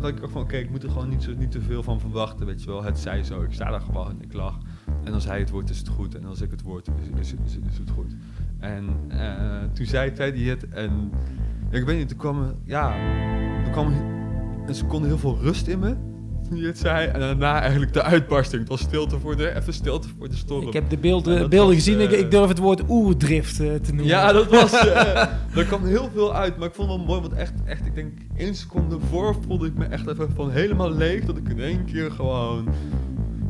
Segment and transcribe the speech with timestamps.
[0.00, 2.00] dat ik dacht van, oké, ik moet er gewoon niet, zo, niet te veel van
[2.00, 2.82] verwachten, weet je wel.
[2.82, 4.58] Het zij zo, ik sta daar gewoon, ik lach.
[5.04, 6.14] En als hij het woord is het goed.
[6.14, 6.88] En als ik het woord
[7.18, 8.16] is, is, het goed.
[8.58, 11.10] En uh, toen zei Teddy het en
[11.70, 12.96] ik weet niet, er kwam, ja,
[13.64, 13.92] er kwam
[14.66, 15.96] een seconde heel veel rust in me
[16.60, 17.08] je het zei.
[17.08, 18.60] En daarna eigenlijk de uitbarsting.
[18.60, 20.66] Het was stilte voor de, even stilte voor de storm.
[20.66, 22.00] Ik heb de beelden, beelden gezien.
[22.00, 24.06] ik, ik, durf het woord oerdrift uh, te noemen.
[24.06, 24.72] Ja, dat was...
[24.72, 25.16] Uh,
[25.58, 26.56] er kwam heel veel uit.
[26.56, 27.20] Maar ik vond het wel mooi.
[27.20, 30.92] Want echt, echt ik denk één seconde voor voelde ik me echt even van helemaal
[30.92, 31.24] leeg.
[31.24, 32.68] Dat ik in één keer gewoon...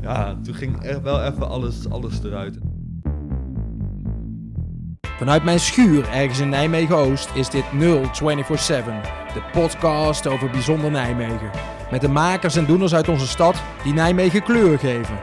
[0.03, 2.59] Ja, toen ging echt wel even alles, alles eruit.
[5.17, 8.95] Vanuit mijn schuur ergens in Nijmegen-Oost is dit 0247,
[9.35, 11.51] de podcast over bijzonder Nijmegen.
[11.91, 15.19] Met de makers en doeners uit onze stad die Nijmegen kleur geven.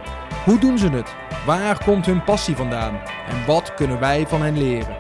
[0.46, 1.16] Hoe doen ze het?
[1.46, 3.02] Waar komt hun passie vandaan?
[3.28, 4.98] En wat kunnen wij van hen leren?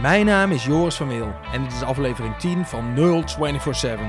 [0.00, 4.06] Mijn naam is Joris van Meel en dit is aflevering 10 van 0247.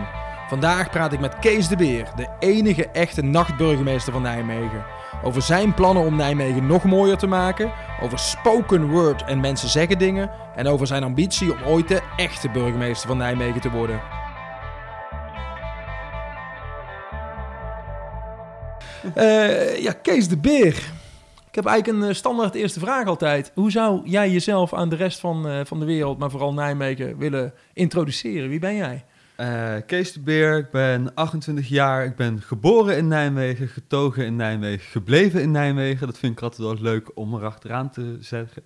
[0.47, 4.85] Vandaag praat ik met Kees de Beer, de enige echte nachtburgemeester van Nijmegen.
[5.23, 7.71] Over zijn plannen om Nijmegen nog mooier te maken,
[8.01, 12.49] over spoken word en mensen zeggen dingen en over zijn ambitie om ooit de echte
[12.49, 14.01] burgemeester van Nijmegen te worden.
[19.17, 20.93] Uh, ja, Kees de Beer.
[21.49, 23.51] Ik heb eigenlijk een standaard eerste vraag altijd.
[23.53, 27.17] Hoe zou jij jezelf aan de rest van, uh, van de wereld, maar vooral Nijmegen,
[27.17, 28.49] willen introduceren?
[28.49, 29.05] Wie ben jij?
[29.39, 32.05] Uh, Kees de Beer, ik ben 28 jaar.
[32.05, 36.07] Ik ben geboren in Nijmegen, getogen in Nijmegen, gebleven in Nijmegen.
[36.07, 38.63] Dat vind ik altijd wel leuk om erachteraan te zeggen.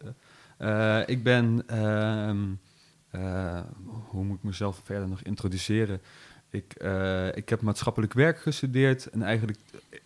[0.59, 3.59] Uh, ik ben, uh,
[4.07, 6.01] hoe moet ik mezelf verder nog introduceren?
[6.49, 6.73] Ik,
[7.33, 9.59] ik heb maatschappelijk werk gestudeerd en eigenlijk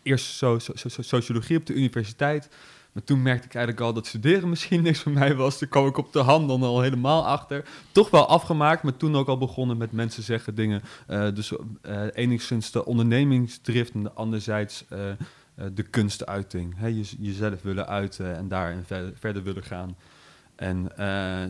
[0.04, 0.58] eerst so,
[1.00, 2.50] sociologie op de universiteit.
[2.94, 5.58] Maar toen merkte ik eigenlijk al dat studeren misschien niks voor mij was.
[5.58, 7.66] Toen kwam ik op de hand dan al helemaal achter.
[7.92, 10.82] Toch wel afgemaakt, maar toen ook al begonnen met mensen zeggen dingen.
[11.10, 15.00] Uh, dus uh, enigszins de ondernemingsdrift en anderzijds uh,
[15.74, 16.74] de kunstuiting.
[16.78, 19.96] Hè, je, jezelf willen uiten en daarin verder, verder willen gaan.
[20.56, 20.92] En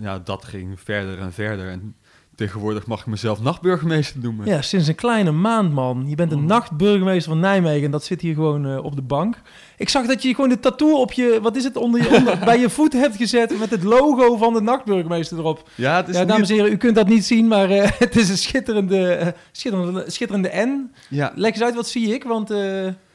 [0.01, 1.69] ja, dat ging verder en verder.
[1.69, 1.95] En
[2.35, 4.45] Tegenwoordig mag ik mezelf nachtburgemeester noemen.
[4.45, 6.05] Ja, sinds een kleine maand, man.
[6.07, 6.45] Je bent een oh.
[6.45, 9.41] nachtburgemeester van Nijmegen en dat zit hier gewoon uh, op de bank.
[9.77, 12.39] Ik zag dat je gewoon de tattoo op je, wat is het, onder je, onder,
[12.45, 15.69] bij je voet hebt gezet met het logo van de nachtburgemeester erop.
[15.75, 18.15] Ja, het is ja dames en heren, u kunt dat niet zien, maar uh, het
[18.15, 20.91] is een schitterende, uh, schitterende, schitterende N.
[21.09, 21.31] Ja.
[21.35, 22.53] Leg eens uit, wat zie ik, want...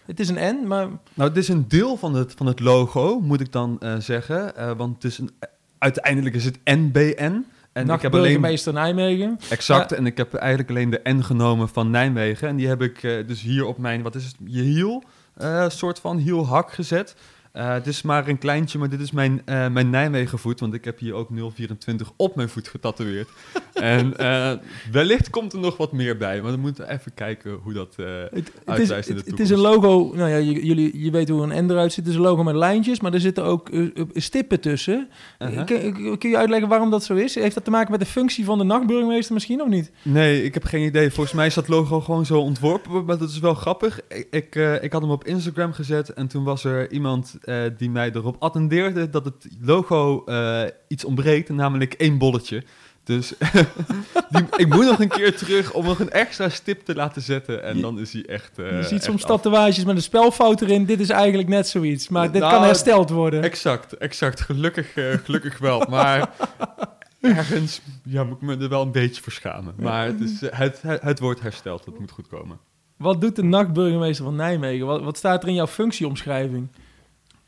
[0.07, 0.87] Het is een N, maar...
[1.15, 4.53] Nou, het is een deel van het, van het logo, moet ik dan zeggen.
[4.77, 5.31] want het is een,
[5.79, 7.45] uiteindelijk is het NBN.
[7.79, 9.39] En ik heb burgemeester Nijmegen.
[9.51, 12.49] Exact, en ik heb eigenlijk alleen de N genomen van Nijmegen.
[12.49, 15.03] En die heb ik uh, dus hier op mijn, wat is het, je hiel,
[15.43, 17.15] uh, soort van hielhak gezet.
[17.55, 20.75] Uh, het is maar een kleintje, maar dit is mijn, uh, mijn Nijmegen voet, want
[20.75, 23.29] ik heb hier ook 024 op mijn voet getatoeëerd.
[23.75, 24.53] en uh,
[24.93, 28.53] wellicht komt er nog wat meer bij, maar we moeten even kijken hoe dat het,
[28.65, 29.29] uitwijst in de toekomst.
[29.29, 32.05] Het is een logo, nou ja, jullie, je weet hoe een N eruit ziet.
[32.05, 33.71] Het is een logo met lijntjes, maar er zitten ook
[34.15, 35.09] stippen tussen.
[35.39, 35.65] -huh.
[35.65, 37.35] kun, kun, je uitleggen waarom dat zo is?
[37.35, 39.91] Heeft dat te maken met de functie van de nachtburgemeester misschien, of niet?
[40.03, 41.11] Nee, ik heb geen idee.
[41.11, 44.01] Volgens mij is dat logo gewoon zo ontworpen, maar dat is wel grappig.
[44.09, 47.91] Ik, ik, ik had hem op Instagram gezet en toen was er iemand uh, die
[47.91, 52.63] mij erop attendeerde dat het logo uh, iets ontbreekt, namelijk één bolletje.
[53.05, 53.35] Dus
[54.31, 57.63] die, ik moet nog een keer terug om nog een extra stip te laten zetten.
[57.63, 58.59] En dan is hij echt.
[58.59, 60.85] Uh, je ziet soms tatoeages met een spelfout erin.
[60.85, 62.09] Dit is eigenlijk net zoiets.
[62.09, 63.43] Maar dit nou, kan hersteld worden.
[63.43, 64.41] Exact, exact.
[64.41, 64.93] Gelukkig,
[65.25, 65.87] gelukkig wel.
[65.89, 66.31] Maar
[67.21, 69.75] ergens ja, moet ik me er wel een beetje voor schamen.
[69.77, 71.85] Maar het, is, het, het, het wordt hersteld.
[71.85, 72.59] Het moet goed komen.
[72.97, 74.87] Wat doet de nachtburgemeester van Nijmegen?
[74.87, 76.69] Wat, wat staat er in jouw functieomschrijving?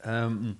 [0.06, 0.59] Um,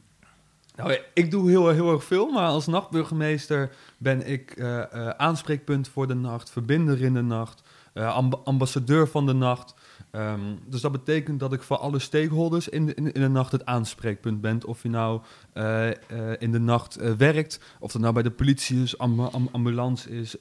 [0.77, 5.89] nou, ik doe heel, heel erg veel, maar als nachtburgemeester ben ik uh, uh, aanspreekpunt
[5.89, 7.63] voor de nacht, verbinder in de nacht,
[7.95, 9.75] amb ambassadeur van de nacht.
[10.13, 13.53] Um, dus dat betekent dat ik voor alle stakeholders in de, in, in de nacht
[13.53, 14.65] het aanspreekpunt ben.
[14.65, 15.21] Of je nou
[15.55, 15.93] uh, uh,
[16.39, 20.11] in de nacht uh, werkt, of dat nou bij de politie is, amb amb ambulance
[20.11, 20.35] is,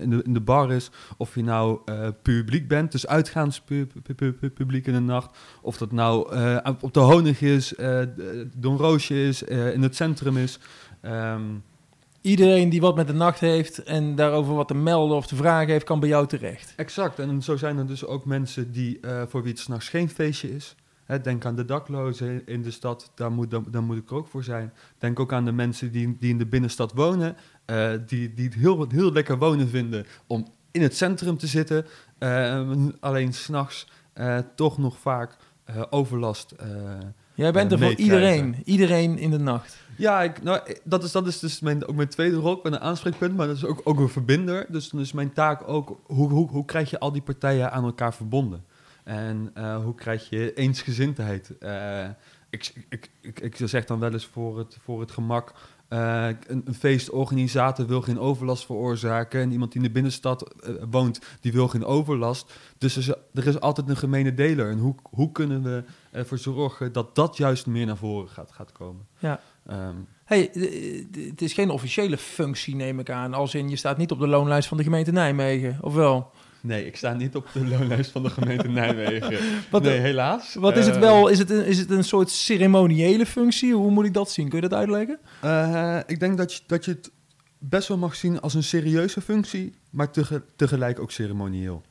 [0.00, 0.90] in, de, in de bar is.
[1.16, 1.80] Of je nou
[2.22, 5.36] publiek bent, dus uitgaanspubliek in de nacht.
[5.62, 6.34] Of dat nou
[6.80, 7.74] op de Honig is,
[8.56, 10.58] Don Roosje is, in het centrum is.
[11.02, 11.62] Um,
[12.20, 15.68] Iedereen die wat met de nacht heeft en daarover wat te melden of te vragen
[15.68, 16.72] heeft, kan bij jou terecht.
[16.76, 17.18] Exact.
[17.18, 20.54] En zo zijn er dus ook mensen die, uh, voor wie het s'nachts geen feestje
[20.54, 20.74] is.
[21.04, 24.44] Hè, denk aan de daklozen in de stad, daar moet, moet ik er ook voor
[24.44, 24.72] zijn.
[24.98, 27.36] Denk ook aan de mensen die, die in de binnenstad wonen,
[27.66, 31.86] uh, die, die het heel, heel lekker wonen vinden om in het centrum te zitten.
[32.18, 33.86] Uh, alleen s'nachts
[34.54, 35.36] toch nog vaak
[35.90, 36.54] overlast
[37.38, 38.56] Jij bent er voor iedereen.
[38.64, 39.76] Iedereen in de nacht.
[39.96, 42.56] Ja, ik, nou, dat is, dat is dus mijn, ook mijn tweede rol.
[42.56, 44.66] Ik ben een aanspreekpunt, maar dat is ook, ook een verbinder.
[44.68, 47.84] Dus dan is mijn taak ook, hoe, hoe, hoe krijg je al die partijen aan
[47.84, 48.64] elkaar verbonden?
[49.04, 51.58] En eh, hoe krijg je eensgezindheid?
[51.58, 52.04] Eh,
[52.50, 55.52] ik, ik, ik, ik zeg dan wel eens voor het, voor het gemak...
[55.88, 59.40] eh, een, een feestorganisator wil geen overlast veroorzaken...
[59.40, 60.54] en iemand die in de binnenstad
[60.90, 62.52] woont, die wil geen overlast.
[62.78, 64.70] Dus er is, er is altijd een gemene deler.
[64.70, 65.84] En hoe, hoe kunnen we
[66.18, 69.06] ervoor zorgen dat dat juist meer naar voren gaat, gaat komen?
[69.18, 69.40] Ja.
[69.66, 69.94] Ehm,
[70.24, 70.50] Hey,
[71.28, 73.34] het is geen officiële functie, neem ik aan.
[73.34, 76.30] Als in, je staat niet op de loonlijst van de gemeente Nijmegen, of wel?
[76.60, 79.38] Nee, ik sta niet op de loonlijst van de gemeente Nijmegen.
[79.70, 80.54] Wat, nee, helaas.
[80.54, 81.28] wat is het Eh, wel?
[81.28, 83.74] Is het, een, is het een soort ceremoniële functie?
[83.74, 84.48] Hoe moet ik dat zien?
[84.48, 85.18] Kun je dat uitleggen?
[85.40, 87.10] eh, ik denk dat je, dat je het
[87.58, 91.82] best wel mag zien als een serieuze functie, maar tege- tegelijk ook ceremonieel.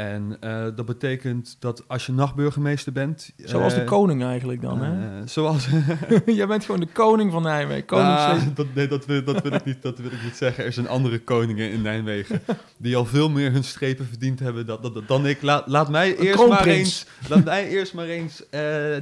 [0.00, 3.32] En eh, dat betekent dat als je nachtburgemeester bent...
[3.36, 5.18] Zoals de eh, koning eigenlijk dan, hè?
[5.20, 5.68] eh, zoals...
[6.26, 7.84] Jij bent gewoon de koning van Nijmegen.
[7.84, 10.36] Koning Ah, steeds- dat, nee, dat wil, dat, wil ik niet, dat wil ik niet
[10.36, 10.64] zeggen.
[10.64, 12.40] Er zijn andere koningen in Nijmegen
[12.76, 14.66] die al veel meer hun strepen verdiend hebben
[15.06, 15.42] dan, ik.
[15.42, 18.42] Laat, laat mij eerst maar eens, laat mij eerst maar eens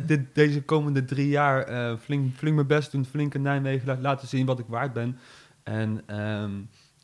[0.07, 1.67] dit, deze komende drie jaar
[1.99, 5.19] flink, flink mijn best doen, flink in Nijmegen la- laten zien wat ik waard ben.
[5.63, 6.51] En ehm,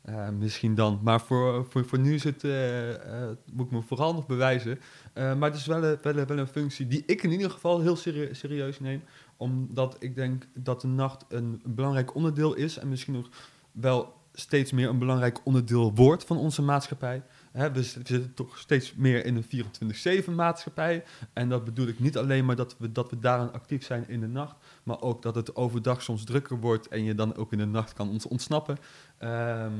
[0.05, 0.99] eh, misschien dan.
[1.03, 4.79] Maar voor, voor, voor nu is eh, eh, moet ik me vooral nog bewijzen.
[5.13, 8.33] Maar het is wel, wel, wel een functie die ik in ieder geval heel serie-
[8.33, 9.01] serieus neem
[9.37, 13.29] omdat ik denk dat de nacht een belangrijk onderdeel is en misschien nog
[13.71, 17.23] wel steeds meer een belangrijk onderdeel wordt van onze maatschappij.
[17.51, 21.03] We, zitten toch steeds meer in een 24-7 maatschappij.
[21.33, 24.19] En dat bedoel ik niet alleen maar dat we, dat we daaraan actief zijn in
[24.19, 24.55] de nacht,
[24.85, 27.93] maar ook dat het overdag soms drukker wordt en je dan ook in de nacht
[27.93, 28.77] kan ontsnappen.
[29.17, 29.71] Ehm,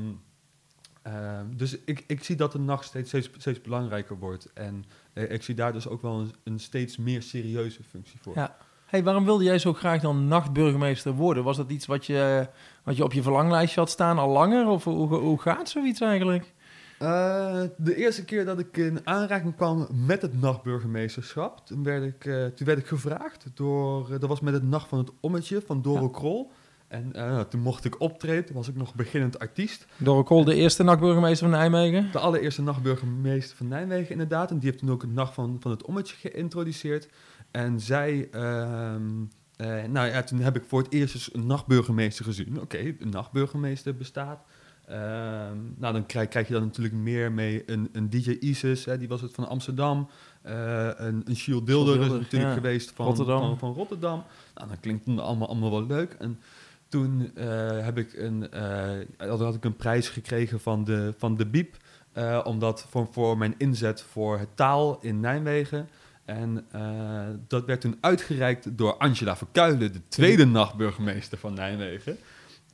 [1.02, 4.52] ehm, dus ik, ik zie dat de nacht steeds, steeds, belangrijker wordt.
[4.52, 8.34] En eh, ik zie daar dus ook wel een, een steeds meer serieuze functie voor.
[8.34, 8.56] Ja.
[8.86, 11.44] Hey, waarom wilde jij zo graag dan nachtburgemeester worden?
[11.44, 12.48] Was dat iets wat je,
[12.82, 14.66] wat je op je verlanglijstje had staan al langer?
[14.66, 16.54] Of hoe, hoe gaat zoiets eigenlijk?
[16.98, 22.24] Eh, de eerste keer dat ik in aanraking kwam met het nachtburgemeesterschap, toen werd ik,
[22.24, 25.62] eh, toen werd ik gevraagd door, eh, dat was met het Nacht van het Ommetje
[25.66, 26.10] van Doro Ja.
[26.12, 26.50] Krol.
[26.88, 29.86] En eh, toen mocht ik optreden, toen was ik nog beginnend artiest.
[29.96, 32.08] Door Kool, de eerste nachtburgemeester van Nijmegen.
[32.12, 34.50] De allereerste nachtburgemeester van Nijmegen inderdaad.
[34.50, 37.08] En die heeft toen ook het Nacht van, van het Ommetje geïntroduceerd.
[37.50, 39.02] En zij, ehm,
[39.56, 42.60] eh, nou ja, toen heb ik voor het eerst eens een nachtburgemeester gezien.
[42.60, 44.44] Oké, een nachtburgemeester bestaat.
[44.86, 47.62] Ehm, nou, dan krijg, krijg je dan natuurlijk meer mee.
[47.66, 50.08] Een, een DJ Isis, hè, die was het van Amsterdam.
[50.42, 52.52] Eh, een, een Shield Dilder is natuurlijk ja.
[52.52, 53.40] geweest van Rotterdam.
[53.40, 54.24] Van, van Rotterdam.
[54.54, 56.12] Nou, dat klinkt dan allemaal, allemaal wel leuk.
[56.18, 56.38] En
[56.88, 57.46] toen eh,
[57.84, 61.76] heb ik een, eh, had, had ik een prijs gekregen van de, van de Biep.
[62.44, 65.88] omdat voor, voor mijn inzet voor het taal in Nijmegen.
[66.24, 66.66] En
[67.48, 72.18] dat werd toen uitgereikt door Angela Verkuilen, de tweede nachtburgemeester van Nijmegen.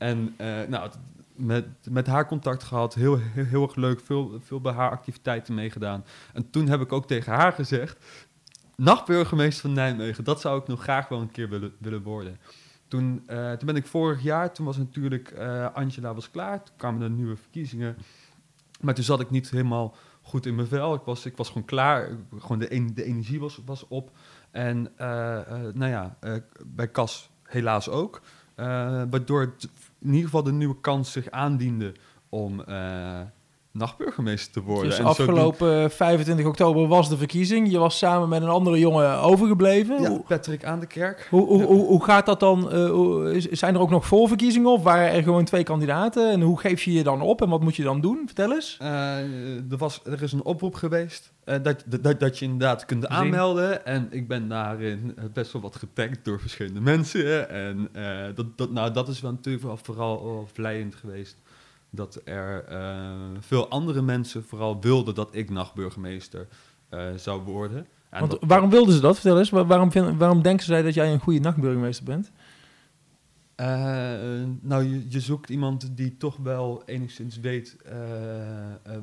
[0.03, 0.99] En eh, nou, het-
[1.37, 6.05] met, met haar contact gehad, heel, heel, erg leuk, veel, veel bij haar activiteiten meegedaan.
[6.33, 8.05] En toen heb ik ook tegen haar gezegd,
[8.77, 12.39] nachtburgemeester van Nijmegen, dat zou ik nog graag wel een keer willen, willen worden.
[12.89, 16.77] Toen, eh, toen ben ik vorig jaar, toen was natuurlijk eh, Angela was klaar, toen
[16.77, 17.97] kwamen er nieuwe verkiezingen.
[18.81, 20.95] Maar toen zat ik niet helemaal goed in mijn vel.
[20.95, 22.09] Ik was, ik was gewoon klaar,
[22.39, 24.11] gewoon de, en- de energie was, was op.
[24.51, 25.09] En eh,
[25.73, 26.17] nou ja,
[26.67, 28.21] bij Cas helaas ook.
[28.55, 29.69] Waardoor het
[30.03, 31.95] in ieder geval de nieuwe kans zich aandiende
[32.29, 33.21] om eh
[33.73, 34.89] nachtburgemeester te worden.
[34.89, 37.71] Dus En afgelopen 25 oktober was de verkiezing.
[37.71, 40.03] Je was samen met een andere jongen overgebleven.
[40.03, 41.27] Ja, Patrick aan de kerk.
[41.31, 42.71] hoe, hoe, hoe, hoe gaat dat dan?
[42.73, 46.31] eh, zijn er ook nog voorverkiezingen of waren er gewoon twee kandidaten?
[46.31, 48.23] En hoe geef je je dan op en wat moet je dan doen?
[48.27, 48.77] Vertel eens.
[48.81, 49.17] Eh,
[49.71, 53.23] er, was, er is een oproep geweest eh, dat, dat, dat je inderdaad kunt Gezien.
[53.23, 53.87] aanmelden.
[53.87, 57.49] En ik ben daarin eh, best wel wat getagd door verschillende mensen.
[57.49, 61.37] En eh, dat, dat, nou, dat is wel natuurlijk vooral wel vlijend geweest.
[61.95, 66.47] Dat er eh, veel andere mensen vooral wilden dat ik nachtburgemeester
[66.89, 67.87] eh, zou worden.
[68.11, 69.15] En Want dat- waarom wilden ze dat?
[69.15, 69.51] Vertel eens.
[69.51, 72.31] Wa- Waarom, vind- waarom denken zij dat jij een goede nachtburgemeester bent?
[73.55, 73.67] Eh,
[74.61, 77.77] nou, je, je zoekt iemand die toch wel enigszins weet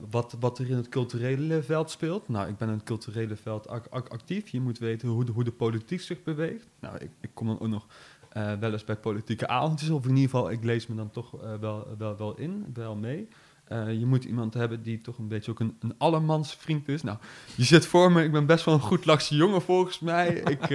[0.10, 2.30] wat, wat er in het culturele veld speelt.
[2.30, 4.50] Nou, ik ben in het culturele veld ac- ac- actief.
[4.50, 6.68] Je moet weten hoe de, hoe de politiek zich beweegt.
[6.80, 7.86] Nou, ik, ik kom dan ook nog
[8.30, 9.90] eh, wel eens bij politieke avondjes.
[9.90, 12.96] Of in ieder geval, ik lees me dan toch eh, wel, wel, wel in, wel
[12.96, 13.28] mee.
[13.64, 17.04] Eh, je moet iemand hebben die toch een beetje ook een, een allemans vriend is.
[17.04, 17.18] Nou,
[17.56, 20.28] je zit voor me, ik ben best wel een goed lachse jongen volgens mij.
[20.56, 20.70] ik,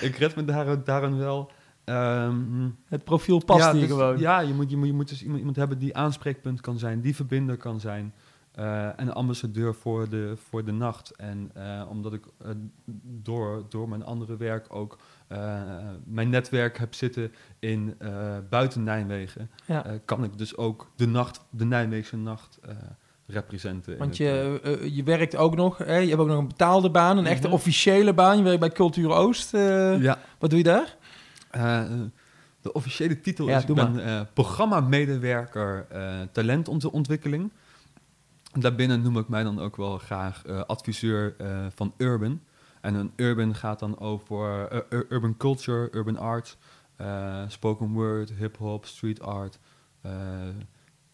[0.00, 1.50] ik red me daar, daarin wel.
[1.84, 4.18] Ehm, Het profiel past ja, hier dus- gewoon.
[4.18, 7.00] Ja, je moet, je, moet, je moet dus iemand, iemand hebben die aanspreekpunt kan zijn,
[7.00, 8.14] die verbinder kan zijn.
[8.96, 11.10] en ambassadeur voor de, voor de nacht.
[11.10, 11.50] En
[11.88, 12.24] omdat ik
[13.22, 14.98] door, door mijn andere werk ook
[16.04, 18.10] mijn netwerk heb zitten in eh,
[18.50, 19.84] buiten Nijmegen, Ja.
[19.84, 22.70] eh, kan ik dus ook de nacht, de Nijmeegse nacht eh
[23.26, 23.98] representeren.
[23.98, 25.96] Want het, je, eh, je werkt ook nog, hè?
[25.96, 27.56] je hebt ook nog een betaalde baan, een echte Mhm.
[27.56, 28.36] officiële baan.
[28.36, 29.54] Je werkt bij Cultuur Oost.
[29.54, 30.96] eh, eh, ja, Wat doe je daar?
[31.50, 31.82] Eh,
[32.60, 37.52] de officiële titel Ja, is: ik ben eh, programma-medewerker eh, talentontwikkeling.
[38.52, 42.40] Daarbinnen noem ik mij dan ook wel graag eh, adviseur eh, van Urban.
[42.84, 46.56] En een Urban gaat dan over eh, ur- urban culture, urban arts,
[46.96, 49.58] eh, spoken word, hip-hop, street art.
[50.00, 50.12] eh,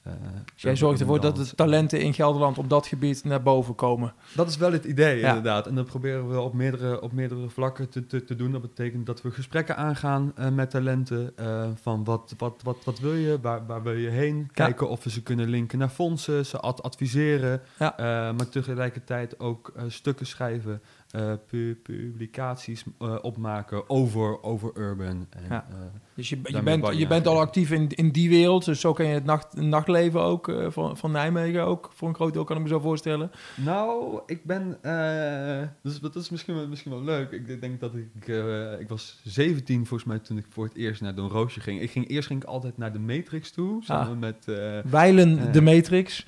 [0.03, 0.13] eh,
[0.55, 4.15] Dus jij zorgt ervoor dat de talenten in Gelderland op dat gebied naar boven komen.
[4.35, 5.29] Dat is wel het idee, Ja.
[5.29, 5.67] inderdaad.
[5.67, 8.53] En dat proberen we op meerdere, op meerdere vlakken te, te, te doen.
[8.53, 11.37] Dat betekent dat we gesprekken aangaan eh, met talenten.
[11.37, 14.51] eh, van wat, wat, wat, wat wil je, waar, waar wil je heen?
[14.53, 17.61] Kijken of we ze kunnen linken naar fondsen, ze ad- adviseren.
[17.79, 17.97] Ja.
[17.99, 18.05] eh,
[18.37, 20.83] maar tegelijkertijd ook stukken schrijven,
[21.47, 25.27] pu- publicaties eh, opmaken over, over urban.
[25.31, 25.67] En, Ja.
[25.71, 25.77] eh,
[26.15, 28.65] Dus je, je, bent, je bent al actief in, in die wereld.
[28.65, 31.91] Dus zo ken je het nacht, nachtleven ook van, van Nijmegen ook.
[31.95, 33.31] Voor een groot deel kan ik me zo voorstellen.
[33.57, 34.79] Nou, ik ben.
[35.83, 37.31] dus dat is misschien wel, misschien wel leuk.
[37.31, 38.27] Ik denk dat ik.
[38.81, 41.81] ik was 17 volgens mij toen ik voor het eerst naar Don Roosje ging.
[41.81, 43.83] Ik ging eerst ging ik altijd naar de Matrix toe.
[43.85, 44.49] Samen met.
[44.49, 46.27] eh, Weilen de Matrix.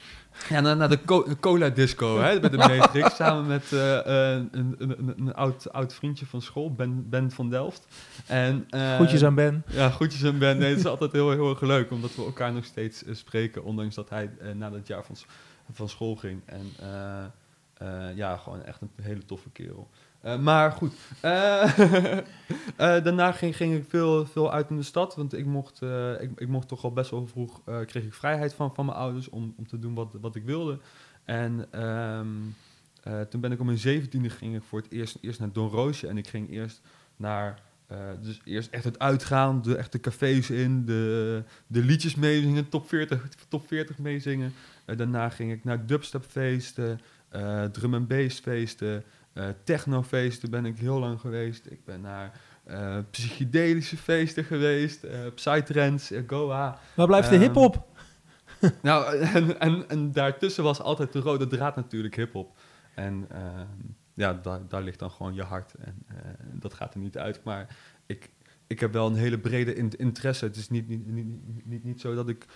[0.49, 3.17] Ja, naar, naar de co- cola disco hè, bij de Matrix.
[3.17, 7.31] samen met eh, eh, een, een, een, een oud, oud vriendje van school, Ben, ben
[7.31, 7.87] van Delft.
[8.27, 9.65] En, eh, Goedjes aan Ben.
[9.67, 10.59] Ja, groetjes aan Ben.
[10.59, 13.95] Nee, het is altijd heel, heel erg leuk, omdat we elkaar nog steeds spreken, ondanks
[13.95, 15.17] dat hij na dat jaar van,
[15.73, 16.41] van school ging.
[16.45, 16.73] En
[18.15, 19.89] ja, gewoon echt een hele toffe kerel.
[20.23, 21.79] Eh, maar goed, eh,
[22.19, 22.25] eh,
[22.77, 25.83] daarna ging, ging ik veel, veel uit in de stad, want ik mocht,
[26.21, 29.29] ik, ik mocht toch al best wel vroeg, kreeg ik vrijheid van, van mijn ouders
[29.29, 30.79] om, om te doen wat, wat ik wilde.
[31.25, 32.29] En ehm,
[33.03, 35.69] eh, toen ben ik om mijn zeventiende ging ik voor het eerst, eerst naar Don
[35.69, 36.81] Roosje en ik ging eerst
[37.17, 37.71] naar
[38.21, 43.29] dus eerst echt het uitgaan, de echte cafés in, de, de liedjes meezingen, top 40,
[43.49, 44.53] top 40 meezingen.
[44.85, 47.01] Daarna ging ik naar dubstepfeesten,
[47.73, 51.67] drum and bass feesten, eh technofeesten ben ik heel lang geweest.
[51.71, 56.79] Ik ben naar eh, psychedelische feesten geweest, eh psytrance, Goa.
[56.95, 57.91] Waar blijft de Ehm, hip-hop?
[58.83, 62.57] Nou, en, en, en daartussen was altijd de rode draad natuurlijk hip-hop.
[62.95, 63.67] En ehm,
[64.15, 65.75] ja, daar, daar ligt dan gewoon je hart.
[65.75, 65.95] En
[66.53, 67.41] dat gaat er niet uit.
[67.45, 68.31] Maar ik,
[68.67, 70.45] ik heb wel een hele brede in- interesse.
[70.45, 71.27] Het is niet, niet, niet,
[71.65, 72.47] niet, niet zo dat ik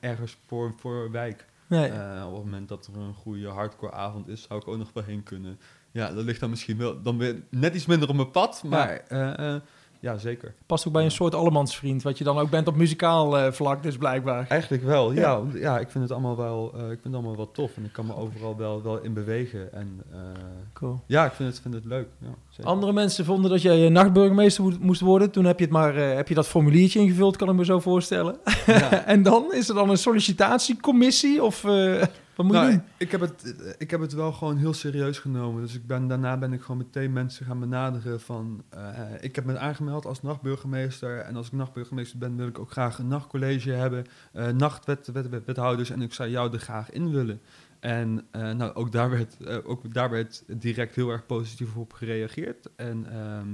[0.00, 1.44] ergens voor, voor wijk.
[1.66, 1.88] Nee.
[1.88, 4.92] Eh, op het moment dat er een goede hardcore avond is, zou ik ook nog
[4.92, 5.58] wel heen kunnen.
[5.90, 8.62] Ja, dat ligt dan misschien wel dan weer net iets minder op mijn pad.
[8.64, 9.60] Maar eh, eh,
[10.00, 10.54] ja, zeker.
[10.66, 13.82] Past ook bij een soort allemansvriend, wat je dan ook bent op muzikaal eh, vlak,
[13.82, 14.46] dus blijkbaar.
[14.48, 15.20] Eigenlijk wel, Ja.
[15.20, 15.58] ja.
[15.60, 15.78] ja.
[15.78, 18.06] ik vind het allemaal wel, eh, ik vind het allemaal wel tof en ik kan
[18.06, 19.72] me overal wel, wel in bewegen.
[19.72, 20.18] En eh,
[20.72, 21.00] Cool.
[21.06, 22.06] ja, ik vind het, vind het leuk.
[22.18, 22.64] Ja.
[22.64, 25.30] Andere mensen vonden dat jij nachtburgemeester mo- moest worden.
[25.30, 28.36] Toen heb je, het maar, heb je dat formuliertje ingevuld, kan ik me zo voorstellen.
[28.66, 29.04] Ja.
[29.14, 31.64] en dan is er dan een sollicitatiecommissie of
[32.36, 32.82] wat moet je Nou, doen?
[32.96, 35.62] ik, heb het, ik heb het wel gewoon heel serieus genomen.
[35.62, 38.64] Dus ik ben, daarna ben ik gewoon meteen mensen gaan benaderen van...
[38.68, 41.18] eh, ik heb me aangemeld als nachtburgemeester.
[41.18, 44.04] En als ik nachtburgemeester ben, wil ik ook graag een nachtcollege hebben.
[44.32, 45.90] eh nachtwethouders.
[45.90, 47.40] En ik zou jou er graag in willen.
[47.80, 52.68] En eh, nou, ook, daar werd, ook daar werd direct heel erg positief op gereageerd.
[52.76, 53.48] En ehm,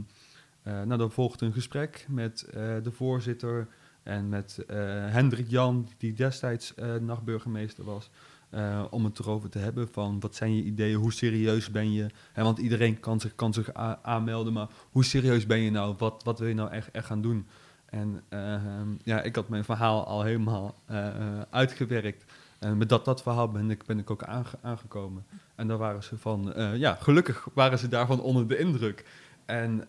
[0.63, 2.47] eh, nou, dan volgde een gesprek met
[2.83, 3.69] de voorzitter...
[4.03, 4.65] en met
[5.11, 8.11] Hendrik Jan, die destijds nachtburgemeester was...
[8.53, 12.07] Eh, om het erover te hebben van wat zijn je ideeën, hoe serieus ben je?
[12.33, 15.95] Hè, want iedereen kan zich, kan zich aanmelden, maar hoe serieus ben je nou?
[15.99, 17.47] Wat, wat wil je nou echt, echt gaan doen?
[17.87, 22.25] En ehm, ja, ik had mijn verhaal al helemaal eh, uitgewerkt.
[22.59, 25.25] En met dat, dat verhaal ben ik, ben ik ook aange- aangekomen.
[25.55, 29.07] En daar waren ze van, eh, ja, gelukkig waren ze daarvan onder de indruk.
[29.47, 29.87] En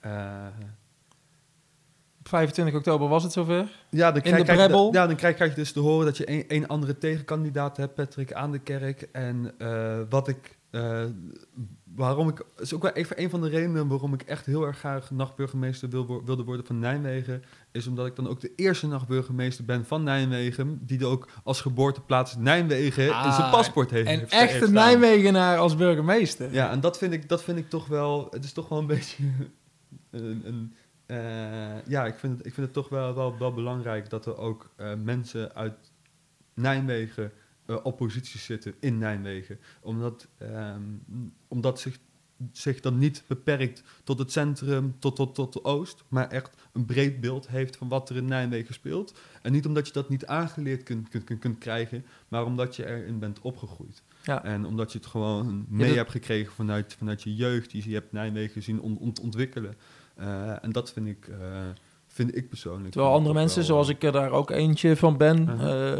[0.00, 0.83] Op
[2.28, 3.70] 25 oktober was het zover.
[3.90, 6.06] Ja, dan In krijg, de krijg je ja, dan krijg, krijg je dus te horen
[6.06, 9.08] dat je een, een andere tegenkandidaat hebt, Patrick aan de kerk.
[9.12, 11.02] En eh, wat ik, eh,
[11.94, 14.78] waarom ik, is ook wel even een van de redenen waarom ik echt heel erg
[14.78, 19.64] graag nachtburgemeester wil, wilde worden van Nijmegen, is omdat ik dan ook de eerste nachtburgemeester
[19.64, 24.08] ben van Nijmegen, die er ook als geboorteplaats Nijmegen in zijn Ah, paspoort heeft.
[24.10, 24.72] Een heeft- echte heeft staan.
[24.72, 26.52] Nijmegenaar als burgemeester.
[26.52, 28.86] Ja, en dat vind ik, dat vind ik toch wel, het is toch wel een
[28.86, 29.24] beetje
[30.10, 30.74] een, een
[31.06, 34.36] eh, ja, ik vind, het, ik vind het toch wel, wel, wel belangrijk dat er
[34.36, 35.92] ook eh, mensen uit
[36.54, 37.32] Nijmegen
[37.66, 39.58] eh, op posities zitten in Nijmegen.
[39.80, 40.82] Omdat, ehm,
[41.48, 41.98] omdat zich
[42.52, 46.84] zich dan niet beperkt tot het centrum, tot, tot, tot de oost, maar echt een
[46.84, 49.18] breed beeld heeft van wat er in Nijmegen speelt.
[49.42, 52.86] En niet omdat je dat niet aangeleerd kunt, kunt, kunt, kunt krijgen, maar omdat je
[52.86, 54.02] erin bent opgegroeid.
[54.22, 54.44] Ja.
[54.44, 58.12] En omdat je het gewoon mee hebt gekregen vanuit, vanuit je jeugd, die je hebt
[58.12, 59.74] Nijmegen zien on- ont- ontwikkelen.
[60.16, 61.36] Eh, en dat vind ik, eh,
[62.06, 62.92] vind ik persoonlijk.
[62.92, 65.92] Terwijl andere mensen, wel, zoals eh, ik er daar ook eentje van ben, Uh-huh.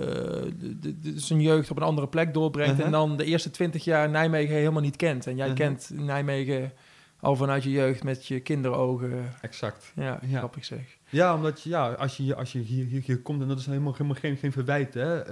[0.43, 2.87] eh, d- d- zijn jeugd op een andere plek doorbrengt Uh-huh.
[2.87, 5.27] en dan de eerste twintig jaar Nijmegen helemaal niet kent.
[5.27, 5.67] En jij Uh-huh.
[5.67, 6.73] kent Nijmegen
[7.21, 9.33] al vanuit je jeugd met je kinderogen.
[9.41, 9.93] Exact.
[9.97, 10.39] Ja, Ja.
[10.39, 10.99] grappig zeg.
[11.09, 13.59] Ja, omdat je, ja, als je, hier- als je hier, hier, hier komt, en dat
[13.59, 15.23] is helemaal, helemaal geen, geen verwijt, hè.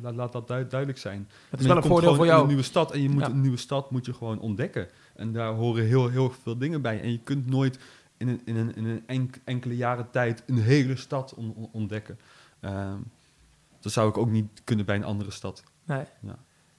[0.00, 1.28] Laat, laat dat duid- duidelijk zijn.
[1.50, 2.40] Het is wel een komt voordeel voor in jou.
[2.42, 3.28] een nieuwe stad en je moet Ja.
[3.28, 4.88] een nieuwe stad moet je gewoon ontdekken.
[5.14, 7.00] En daar horen heel, heel veel dingen bij.
[7.00, 7.78] En je kunt nooit
[8.16, 11.68] in een, in een, in een enk- enkele jaren tijd een hele stad on- on-
[11.72, 12.18] ontdekken.
[12.60, 12.98] Ehm,
[13.80, 15.62] dat zou ik ook niet kunnen bij een andere stad.
[15.84, 16.04] Nee.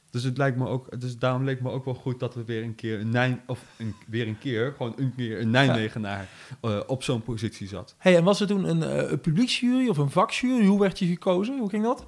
[0.10, 2.64] Dus het lijkt me ook, dus daarom leek me ook wel goed dat we weer
[2.64, 6.30] een keer een Nijn, of een, weer een keer, gewoon een keer een Nijmegenaar
[6.62, 7.96] eh, op zo'n positie zat.
[7.98, 10.66] Hey, en was er toen een, eh, een publieksjury of een vakjury?
[10.66, 11.60] Hoe werd je gekozen?
[11.60, 12.08] Hoe ging dat?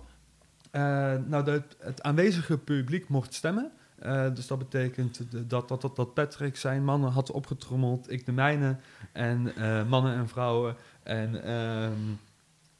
[0.72, 3.72] Eh, nou, het aanwezige publiek mocht stemmen.
[4.00, 8.32] Eh, dus dat betekent dat, dat, dat, dat Patrick zijn mannen had opgetrommeld, ik de
[8.32, 8.76] mijne,
[9.12, 10.76] en eh, mannen en vrouwen.
[11.04, 11.94] En ehm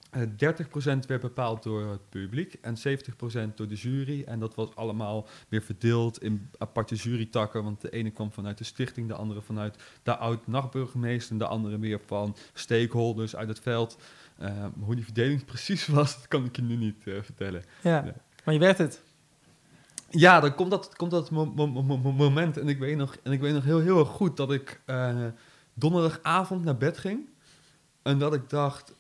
[0.10, 4.24] eh, 30% werd bepaald door het publiek en 70% door de jury.
[4.24, 7.64] En dat was allemaal weer verdeeld in aparte jurytakken.
[7.64, 11.38] Want de ene kwam vanuit de stichting, de andere vanuit de oud-nachtburgemeester...
[11.38, 13.98] de andere weer van stakeholders uit het veld.
[14.40, 17.64] Eh, hoe die verdeling precies was, dat kan ik je nu niet eh, vertellen.
[17.82, 19.02] Ja, maar je werd het.
[20.10, 22.58] Ja, dan komt dat, komt dat mo- mo- mo- mo- moment.
[22.58, 25.26] En ik weet nog, en ik weet nog heel, heel erg goed dat ik eh,
[25.74, 27.30] donderdagavond naar bed ging.
[28.02, 28.96] En dat ik dacht,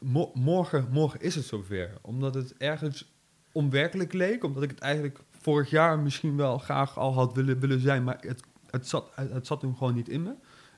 [0.00, 1.90] mo- morgen, morgen is het zover.
[2.00, 3.12] Omdat het ergens
[3.52, 4.44] onwerkelijk leek.
[4.44, 8.04] Omdat ik het eigenlijk vorig jaar misschien wel graag al had willen, willen zijn.
[8.04, 10.32] Maar het, het, zat, het, het zat toen gewoon niet in me.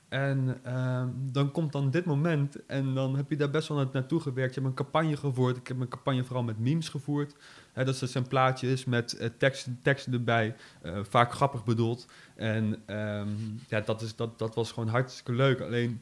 [0.09, 3.89] En ehm, dan komt dan dit moment en dan heb je daar best wel na-
[3.93, 4.55] naartoe gewerkt.
[4.55, 5.57] Je hebt een campagne gevoerd.
[5.57, 7.35] Ik heb een campagne vooral met memes gevoerd.
[7.73, 12.07] Hè, dat een plaatjes met eh, teksten, teksten erbij, eh, vaak grappig bedoeld.
[12.35, 13.29] En ehm,
[13.67, 15.61] ja, dat, is, dat, dat was gewoon hartstikke leuk.
[15.61, 16.01] Alleen,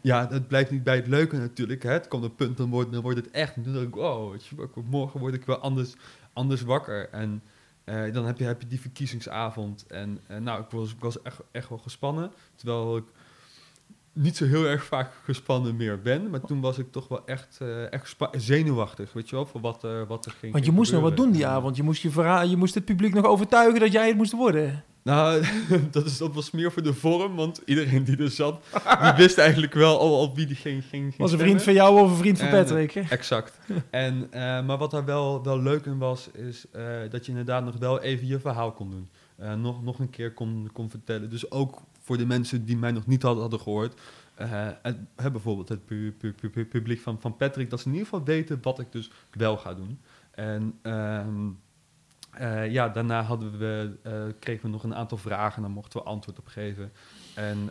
[0.00, 1.82] ja, het blijft niet bij het leuke natuurlijk.
[1.82, 1.90] Hè.
[1.90, 3.56] Het komt een punt, dan wordt, dan wordt het echt.
[3.56, 5.94] En dan denk ik, je, morgen word ik wel anders,
[6.32, 7.08] anders wakker.
[7.08, 7.42] En
[7.84, 9.86] eh, dan heb je, heb je die verkiezingsavond.
[9.86, 12.32] En nou, ik was, ik was echt, echt wel gespannen.
[12.54, 13.04] Terwijl ik
[14.22, 16.30] niet zo heel erg vaak gespannen meer ben.
[16.30, 19.82] Maar toen was ik toch wel echt, eh, echt zenuwachtig, weet je wel, voor wat,
[19.82, 21.76] er wat er ging Want je moest nog wat doen die avond.
[21.76, 22.10] Je moest, je,
[22.48, 24.84] je moest het publiek nog overtuigen dat jij het moest worden.
[25.02, 25.44] Nou,
[25.90, 28.62] dat, is, dat was meer voor de vorm, want iedereen die er zat,
[29.02, 31.72] die wist eigenlijk wel al, al wie die ging, ging, ging Was een vriend van
[31.72, 32.92] jou of een vriend van En, Patrick?
[32.92, 33.00] hè?
[33.00, 33.58] Exact.
[33.90, 37.64] En, eh, maar wat daar wel, wel leuk in was, is eh, dat je inderdaad
[37.64, 39.08] nog wel even je verhaal kon doen.
[39.36, 41.30] Eh, nog, nog een keer kon, kon vertellen.
[41.30, 44.00] Dus ook voor de mensen die mij nog niet hadden, hadden gehoord.
[44.34, 44.68] eh,
[45.16, 48.08] hè, bijvoorbeeld het pu- pu- pu- pu- publiek van, van Patrick, dat ze in ieder
[48.08, 50.00] geval weten wat ik dus wel ga doen.
[50.30, 51.48] En ehm,
[52.30, 56.06] eh, ja, daarna hadden we, eh, kregen we nog een aantal vragen, daar mochten we
[56.06, 56.92] antwoord op geven.
[57.34, 57.70] En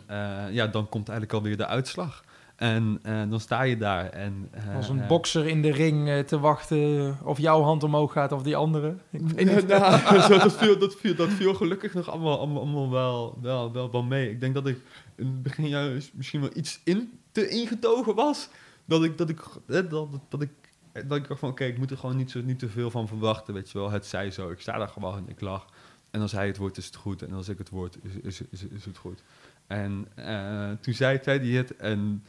[0.50, 2.24] ja, dan komt eigenlijk alweer de uitslag.
[2.60, 4.10] En eh, dan sta je daar.
[4.10, 8.12] En, eh, Als een eh, bokser in de ring te wachten of jouw hand omhoog
[8.12, 8.96] gaat of die andere.
[9.10, 9.66] Ik weet niet.
[9.78, 13.72] nou, zo, dat, viel, dat, viel, dat viel gelukkig nog allemaal, allemaal, allemaal wel, wel,
[13.72, 14.30] wel, wel mee.
[14.30, 14.78] Ik denk dat ik
[15.16, 18.48] in het begin juist misschien wel iets in, te ingetogen was.
[18.84, 20.50] Dat ik, dat ik, hè, dat, dat ik,
[20.92, 23.08] dat ik dacht van, oké, ik moet er gewoon niet, zo, niet te veel van
[23.08, 23.90] verwachten, weet je wel.
[23.90, 25.66] Het zij zo, ik sta daar gewoon, ik lach.
[26.10, 27.22] En als hij het woord is het goed.
[27.22, 29.22] En als ik het woord is, is, is, is het goed.
[29.66, 31.76] En eh, toen zei, zei hij het.
[31.76, 32.24] En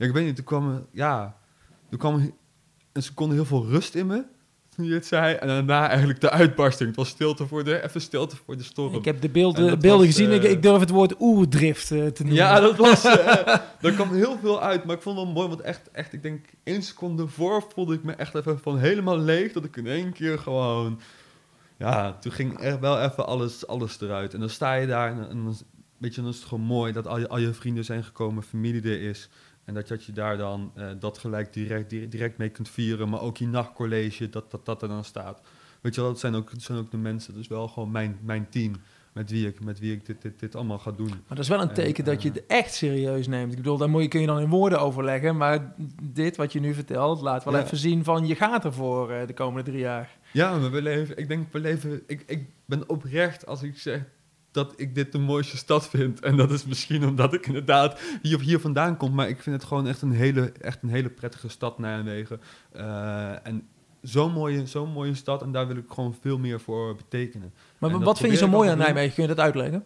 [0.00, 1.36] ja, ik weet niet, toen kwam, er- ja,
[1.90, 2.32] toen kwam
[2.92, 4.24] een seconde heel veel rust in me.
[4.76, 5.34] Toen je het zei.
[5.34, 6.88] En daarna eigenlijk de uitbarsting.
[6.88, 8.94] Het was stilte voor de, even stilte voor de storm.
[8.94, 10.30] Ik heb de En beelden, beelden was, gezien.
[10.32, 12.34] ik, eh, ik durf het woord oerdrift eh, te noemen.
[12.40, 13.04] Ja, dat was.
[13.04, 14.84] eh daar kwam heel veel uit.
[14.84, 17.94] Maar ik vond het wel mooi, want echt, echt, ik denk één seconde voor voelde
[17.94, 19.52] ik me echt even van helemaal leeg.
[19.52, 21.00] Dat ik in één keer gewoon.
[21.78, 24.34] Ja, toen ging er wel even alles, alles eruit.
[24.34, 25.56] En dan sta je daar en, en
[25.98, 28.42] weet je, dan is het gewoon mooi dat al je, al je vrienden zijn gekomen,
[28.42, 29.28] familie er is.
[29.70, 33.08] En dat, dat je daar dan eh, dat gelijk direct, direct, mee kunt vieren.
[33.08, 35.40] Maar ook je nachtcollege, dat, dat dat er dan staat.
[35.80, 37.32] Weet je wel, dat zijn ook, dat zijn ook de mensen.
[37.32, 38.72] Dat is wel gewoon mijn, mijn team.
[39.12, 41.08] Met wie ik, met wie ik dit, dit, dit allemaal ga doen.
[41.08, 43.50] Maar dat is wel een En, teken dat je eh, het echt serieus neemt.
[43.50, 45.36] Ik bedoel, daar moet je, kun je dan in woorden overleggen.
[45.36, 47.62] Maar dit wat je nu vertelt, laat wel Ja.
[47.62, 50.18] even zien van je gaat ervoor eh, de komende drie jaar.
[50.32, 54.02] Ja, maar we leven, ik denk, we leven, ik, ik ben oprecht als ik zeg
[54.50, 56.20] dat ik dit de mooiste stad vind.
[56.20, 59.64] En dat is misschien omdat ik inderdaad hier, hier vandaan kom, maar ik vind het
[59.64, 62.40] gewoon echt een hele, echt een hele prettige stad, Nijmegen.
[62.72, 63.68] Eh, en
[64.02, 67.52] zo'n mooie, zo'n mooie stad en daar wil ik gewoon veel meer voor betekenen.
[67.78, 68.78] Maar En wat vind je zo mooi aan.
[68.78, 69.14] Nijmegen?
[69.14, 69.84] Kun je dat uitleggen?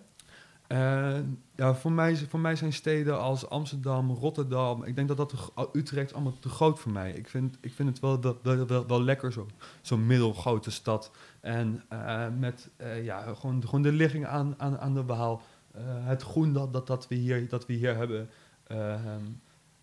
[0.67, 1.15] Eh,
[1.57, 5.37] ja, voor mij, voor mij zijn steden als Amsterdam, Rotterdam, ik denk dat dat te
[5.37, 7.13] gro- Utrecht allemaal te groot voor mij.
[7.13, 9.47] Ik vind, ik vind het wel, wel, wel, wel, lekker, zo-
[9.83, 11.11] zo'n middelgrote stad.
[11.45, 15.83] En eh, met eh, ja, gewoon, gewoon de ligging aan, aan, aan de Waal, eh,
[15.87, 18.31] het groen dat, dat, dat, we hier, dat we hier hebben.
[18.67, 19.23] Ehm,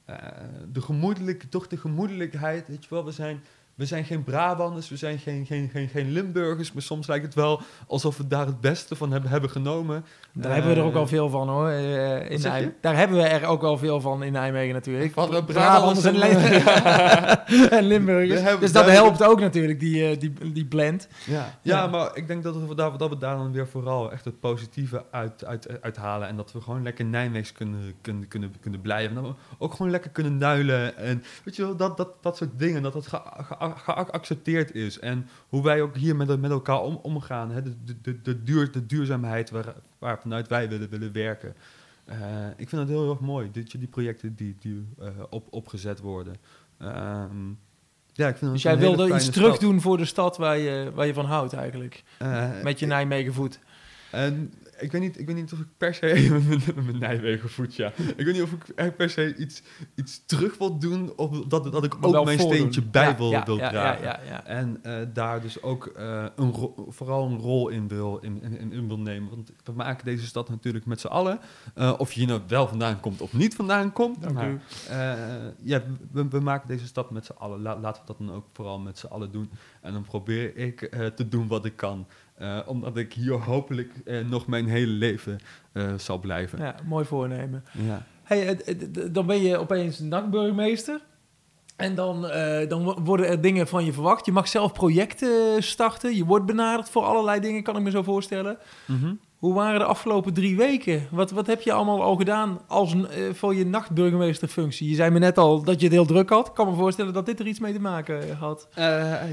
[0.06, 0.18] eh,
[0.72, 3.44] de gemoedelijke, toch de gemoedelijkheid, weet je wel, we zijn...
[3.76, 7.34] We zijn geen Brabanders, we zijn geen, geen, geen, geen Limburgers, maar soms lijkt het
[7.34, 10.06] wel alsof we daar het beste van hebben, hebben genomen.
[10.34, 11.68] Daar Eh, hebben we er ook al veel van hoor.
[11.70, 12.50] eh, in zeg je?
[12.50, 12.76] Nijmegen.
[12.82, 15.14] Daar hebben we er ook wel veel van in Nijmegen natuurlijk.
[15.14, 16.16] Van de Brabanders en,
[17.82, 18.42] Limburgers.
[18.42, 21.08] hebben Dus dat helpt ook natuurlijk, die, eh, die, die blend.
[21.26, 21.78] Ja, Ja.
[21.78, 24.40] ja, maar ik denk dat we, daar, dat we daar dan weer vooral echt het
[24.40, 26.28] positieve uit, uit, uithalen.
[26.28, 29.18] En dat we gewoon lekker Nijmeegs kunnen, kunnen, kunnen, kunnen blijven.
[29.18, 30.98] En dat we ook gewoon lekker kunnen nuilen.
[30.98, 32.82] En weet je wel, dat, dat, dat soort dingen.
[32.82, 35.00] Dat dat ge- ge- geaccepteerd is.
[35.00, 37.52] En hoe wij ook hier met, met elkaar om, omgaan.
[37.52, 37.62] Hè?
[37.62, 41.56] De, de, de, duur, de duurzaamheid waar, waar vanuit wij willen, willen werken.
[42.06, 42.18] Eh,
[42.58, 43.52] ik vind het heel erg mooi.
[43.52, 46.36] Dit, die projecten die, die eh, op, opgezet worden.
[46.78, 47.50] Ehm,
[48.14, 51.08] ja, ik vind Dus jij wilde iets terug doen voor de stad waar je, waar
[51.08, 52.04] je van houdt eigenlijk.
[52.18, 53.60] Eh, Met je Nijmegen voet.
[54.12, 57.50] En ik weet niet, ik weet niet of ik per se met mijn- mijn Nijmegen
[57.50, 57.88] voet, ja.
[58.16, 59.62] Ik weet niet of ik echt per se iets,
[59.96, 63.32] iets terug wil doen, of dat, dat ik Maar ook mijn steentje bij Ja, wil,
[63.32, 64.04] ja, wil ja, dragen.
[64.04, 64.46] Ja, ja, ja.
[64.46, 66.54] En eh, daar dus ook eh, een
[66.88, 69.30] vooral een rol in wil, in, in, in wil nemen.
[69.30, 71.40] Want we maken deze stad natuurlijk met z'n allen.
[71.76, 74.22] Eh, of je hier nou wel vandaan komt of niet vandaan komt.
[74.22, 74.62] Dank maar,
[75.62, 77.62] ja, we, we maken deze stad met z'n allen.
[77.62, 79.50] La- laten we dat dan ook vooral met z'n allen doen.
[79.82, 80.80] En dan probeer ik
[81.16, 82.08] te doen wat ik kan.
[82.42, 85.38] Eh, omdat ik hier hopelijk eh, nog mijn hele leven
[85.74, 86.60] eh, zal blijven.
[86.60, 87.64] Ja, mooi voornemen.
[87.72, 88.06] Ja.
[88.24, 88.60] Hey,
[89.12, 91.00] dan ben je opeens nachtburgemeester.
[91.76, 92.22] En dan,
[92.68, 94.26] dan wo- worden er dingen van je verwacht.
[94.26, 96.16] Je mag zelf projecten starten.
[96.16, 98.58] Je wordt benaderd voor allerlei dingen, kan ik me zo voorstellen.
[98.88, 99.14] Mhm.
[99.38, 101.08] Hoe waren de afgelopen drie weken?
[101.12, 102.96] Wat, wat heb je allemaal al gedaan als,
[103.32, 104.90] voor je nachtburgemeesterfunctie?
[104.90, 106.48] Je zei me net al dat je het heel druk had.
[106.48, 108.68] Ik kan me voorstellen dat dit er iets mee te maken had.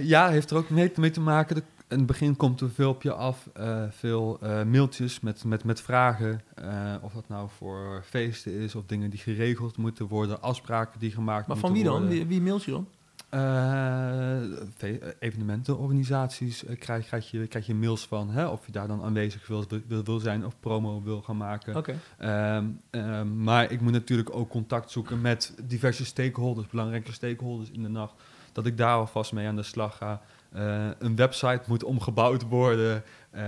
[0.03, 1.55] Ja, heeft er ook mee, mee te maken.
[1.57, 3.49] De- in het begin komt er veel op je af.
[3.55, 6.41] eh, veel eh, mailtjes met, met, met vragen.
[6.55, 10.43] eh, of dat nou voor feesten is of dingen die geregeld moeten worden.
[10.43, 12.03] Afspraken die gemaakt Maar van moeten wie dan?
[12.03, 12.19] worden.
[12.19, 12.87] Wie, wie mailt je dan?
[13.29, 13.41] Eh,
[14.77, 18.31] ve- eh, evenementenorganisaties eh, krijg, krijg, je, krijg je mails van.
[18.31, 21.77] Hè, of je daar dan aanwezig wil, wil, wil zijn of promo wil gaan maken.
[21.77, 21.99] Oké.
[22.19, 27.83] Ehm, ehm, maar ik moet natuurlijk ook contact zoeken met diverse stakeholders, belangrijke stakeholders in
[27.83, 28.15] de nacht.
[28.53, 30.21] Dat ik daar alvast mee aan de slag ga.
[30.53, 33.03] Eh, een website moet omgebouwd worden.
[33.31, 33.43] Eh,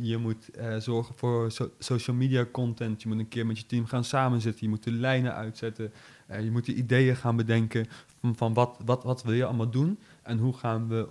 [0.00, 3.02] je moet eh, zorgen voor so- social media content.
[3.02, 4.64] Je moet een keer met je team gaan samenzitten.
[4.64, 5.92] Je moet de lijnen uitzetten.
[6.40, 7.86] Je moet de ideeën gaan bedenken
[8.20, 9.98] van, van wat, wat, wat wil je allemaal doen.
[10.22, 11.06] En hoe gaan we,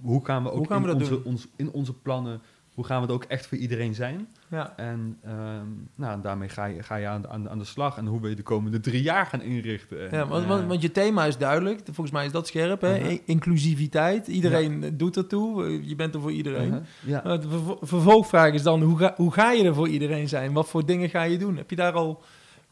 [0.00, 2.40] hoe gaan we ook Hoe gaan we in, onze, ons, in onze plannen,
[2.80, 4.28] hoe gaan we het ook echt voor iedereen zijn.
[4.48, 4.72] Ja.
[4.76, 7.96] En ehm, nou, daarmee ga je, ga je aan, de- aan, de- aan de slag.
[7.96, 10.10] En hoe wil je de komende drie jaar gaan inrichten?
[10.10, 11.80] En, Ja, want, eh, want, want je thema is duidelijk.
[11.84, 12.80] Volgens mij is dat scherp.
[12.80, 12.98] Hè?
[12.98, 13.18] Uh-huh.
[13.24, 14.26] Inclusiviteit.
[14.28, 15.86] Iedereen eh, doet ertoe.
[15.88, 16.66] Je bent er voor iedereen.
[16.68, 16.82] uh-huh,
[17.24, 17.36] ja.
[17.36, 20.52] De vervo- vervolgvraag is dan, hoe ga, hoe ga je er voor iedereen zijn?
[20.52, 21.56] Wat voor dingen ga je doen?
[21.56, 22.22] Heb je daar al,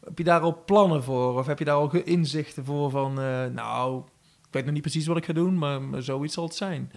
[0.05, 1.37] heb je daar al plannen voor?
[1.39, 3.99] Of heb je daar al inzichten voor van, eh, nou,
[4.47, 6.91] ik weet nog niet precies wat ik ga doen, maar, maar zoiets zal het zijn.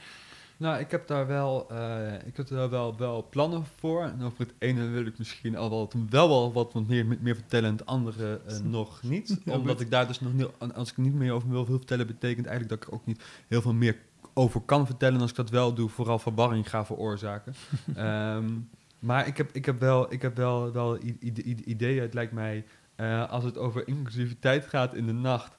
[0.63, 4.03] Nou, ik heb daar wel, eh, ik heb daar wel, wel plannen voor.
[4.03, 7.69] En over het ene wil ik misschien al wel, wel, wel wat meer, meer vertellen
[7.69, 9.41] en het andere eh, nog niet.
[9.45, 12.47] Ja, Omdat ik daar dus nog niet, als ik niet meer over wil vertellen, betekent
[12.47, 13.97] eigenlijk dat ik ook niet heel veel meer
[14.35, 15.15] over kan vertellen.
[15.15, 17.55] En als ik dat wel doe, vooral verwarring ga veroorzaken.
[17.95, 18.49] Ehm,
[18.99, 20.99] maar ik heb, ik heb wel, ik heb wel, wel
[21.65, 22.03] ideeën.
[22.03, 25.57] Het lijkt mij, eh, als het over inclusiviteit gaat in de nacht.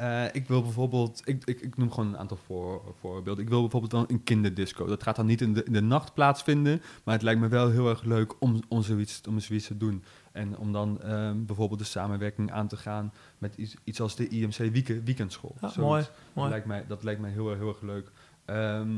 [0.00, 3.44] Eh, ik wil bijvoorbeeld, ik, ik, ik noem gewoon een aantal voor, voorbeelden.
[3.44, 4.86] Ik wil bijvoorbeeld wel een kinderdisco.
[4.86, 7.70] Dat gaat dan niet in de, in de nacht plaatsvinden, maar het lijkt me wel
[7.70, 10.02] heel erg leuk om, om, zoiets, om zoiets te doen.
[10.32, 14.28] En om dan ehm, bijvoorbeeld de samenwerking aan te gaan met iets, iets als de
[14.28, 15.54] IMC weekend, weekendschool.
[15.60, 15.76] Ja, Zoiets.
[15.76, 16.48] mooi, Dat mooi.
[16.50, 18.10] lijkt mij, dat lijkt mij heel, erg- heel erg leuk.
[18.44, 18.90] Ehm,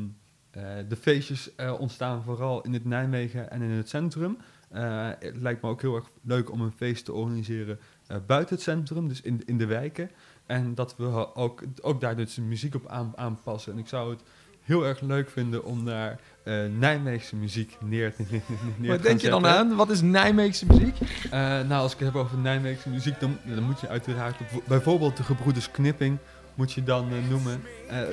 [0.50, 4.36] eh, de feestjes eh, ontstaan vooral in het Nijmegen en in het centrum.
[4.72, 7.78] Het lijkt me ook heel erg leuk om een feest te organiseren
[8.26, 10.10] buiten het centrum, dus in, in de wijken.
[10.52, 13.72] En dat we ook, ook daar dus muziek op aan, aanpassen.
[13.72, 14.20] En ik zou het
[14.60, 18.42] heel erg leuk vinden om daar eh, Nijmeegse muziek neer te, neer
[18.80, 19.60] te Wat denk je dan zetten.
[19.60, 19.76] aan?
[19.76, 20.96] Wat is Nijmeegse muziek?
[21.24, 24.62] Eh, nou, als ik het heb over Nijmeegse muziek, dan, dan moet je uiteraard op-
[24.66, 26.18] bijvoorbeeld de gebroeders Knipping
[26.54, 27.62] moet je dan eh, noemen.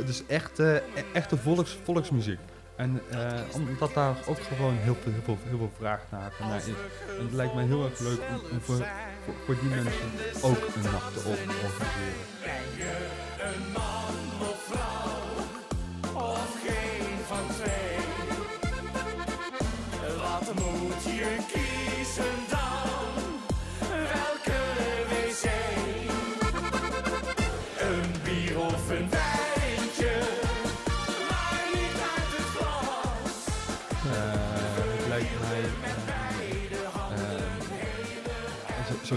[0.05, 0.81] Dus echt, e-
[1.13, 2.39] echte volks, volksmuziek.
[2.79, 6.67] En eh, omdat daar ook gewoon heel veel, heel veel, heel veel vraag naar, is.
[7.17, 8.19] En het lijkt mij heel erg leuk
[8.51, 8.87] om, voor,
[9.45, 9.93] voor, die mensen
[10.41, 12.39] ook een nacht te or- organiseren.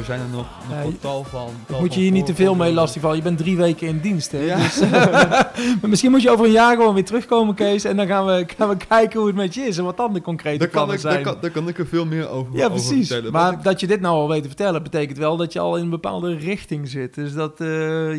[0.02, 1.48] Eh, zo zijn er nog, nog Ja, een tal van.
[1.66, 3.16] Tal moet je hier niet te veel mee lastigvallen.
[3.16, 4.38] Je bent drie weken in dienst, hè?
[4.38, 4.56] Ja.
[4.56, 4.80] Dus,
[5.80, 7.84] maar misschien moet je over een jaar gewoon weer terugkomen, Kees.
[7.84, 10.12] En dan gaan we, gaan we kijken hoe het met je is en wat dan
[10.12, 11.24] de concrete Daar plannen ik, daar, zijn.
[11.24, 13.06] kan, daar kan ik er veel meer over, ja, over precies.
[13.08, 13.32] vertellen.
[13.32, 15.76] Maar ik- dat je dit nou al weet te vertellen, betekent wel dat je al
[15.76, 17.14] in een bepaalde richting zit.
[17.14, 17.66] Dus dat eh,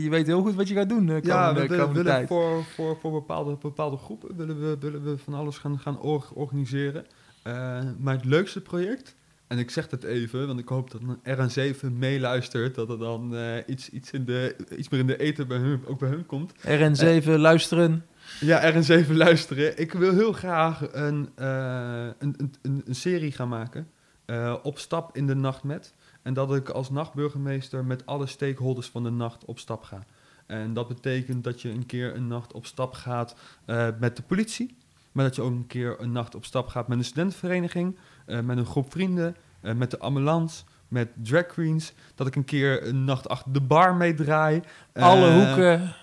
[0.04, 3.12] je weet heel goed wat je gaat doen de ja, we willen, voor, voor, voor
[3.12, 7.06] bepaalde, bepaalde groepen willen we, willen we van alles gaan, gaan or- organiseren.
[7.43, 7.54] Eh,
[8.00, 9.15] maar het leukste project,
[9.47, 13.36] en ik zeg het even, want ik hoop dat een RN7 meeluistert, dat er dan
[13.36, 16.25] eh, iets, iets, in de, iets meer in de eten bij hun, ook bij hun
[16.25, 16.53] komt.
[16.58, 18.06] RN7, luisteren.
[18.39, 19.79] Ja, RN7 luisteren.
[19.79, 23.88] Ik wil heel graag een, eh, een, een, een, een serie gaan maken.
[24.25, 25.93] eh, op stap in de nacht met.
[26.21, 30.03] En dat ik als nachtburgemeester met alle stakeholders van de nacht op stap ga.
[30.45, 34.23] En dat betekent dat je een keer een nacht op stap gaat eh, met de
[34.23, 34.77] politie.
[35.13, 37.97] Maar dat je ook een keer een nacht op stap gaat met een studentenvereniging.
[38.26, 39.36] eh, met een groep vrienden.
[39.62, 40.63] eh, met de ambulance.
[40.88, 41.93] Met drag queens.
[42.15, 44.62] Dat ik een keer een nacht achter de bar meedraai.
[44.93, 45.93] Alle Eh, hoeken.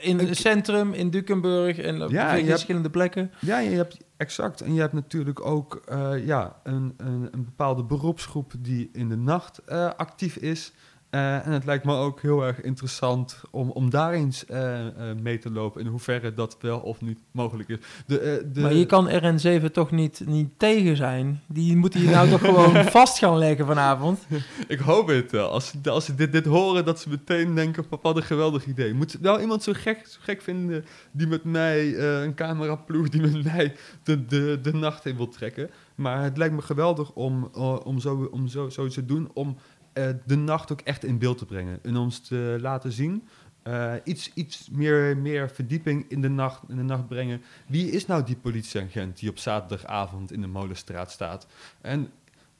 [0.00, 3.30] in het centrum, in Dukenburg en op Ja, hebt- verschillende plekken.
[3.40, 4.60] Ja, je hebt exact.
[4.60, 5.82] En je hebt natuurlijk ook
[6.24, 10.72] ja, een, een, een bepaalde beroepsgroep die in de nacht actief is.
[11.14, 15.16] Eh, en het lijkt me ook heel erg interessant om, om daar eens eh, eh,
[15.22, 15.80] mee te lopen.
[15.80, 17.78] In hoeverre dat wel of niet mogelijk is.
[18.06, 21.42] De, de, Maar je kan RN7 toch niet, niet tegen zijn?
[21.46, 24.26] Die moeten hier nou toch gewoon vast gaan leggen vanavond?
[24.68, 25.50] Ik hoop het wel.
[25.50, 28.66] Als, ze- als ze dit, dit horen, dat ze meteen denken: van, wat een geweldig
[28.66, 28.94] idee.
[28.94, 33.44] Moet wel iemand zo gek, zo gek vinden die met mij, een cameraploeg, die met
[33.44, 35.70] mij de, de, de nacht in wil trekken.
[35.94, 37.44] Maar het lijkt me geweldig om,
[37.84, 39.56] om, zo, om zo, zoiets te doen, om
[39.94, 41.78] eh, de nacht ook echt in beeld te brengen.
[41.82, 43.28] En ons te laten zien.
[43.62, 47.42] eh, iets iets meer, meer verdieping in de, nacht, in de nacht brengen.
[47.66, 51.46] Wie is nou die politieagent die op zaterdagavond in de Molenstraat staat?
[51.80, 52.10] En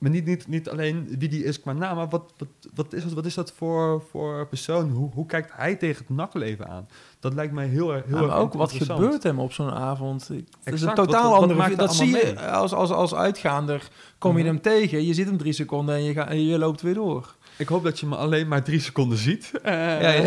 [0.04, 3.02] maar niet, niet, niet alleen wie die is qua naam, maar wat, wat, wat, is,
[3.04, 4.90] dat, wat is dat voor, voor persoon?
[4.90, 6.88] Hoe, hoe kijkt hij tegen het nachtleven aan?
[7.20, 10.28] Dat lijkt mij heel, erg- heel Ja, maar ook wat gebeurt hem op zo'n avond?
[10.28, 11.70] Het is een wat- totaal wat- wat andere...
[11.70, 13.88] er dat zie je als, als, als uitgaander.
[14.18, 14.52] Kom je Mhm.
[14.52, 17.34] hem tegen, je zit hem drie seconden en je, en je loopt weer door.
[17.58, 19.50] Ik hoop dat je me alleen maar drie seconden ziet.
[19.62, 19.72] Eh,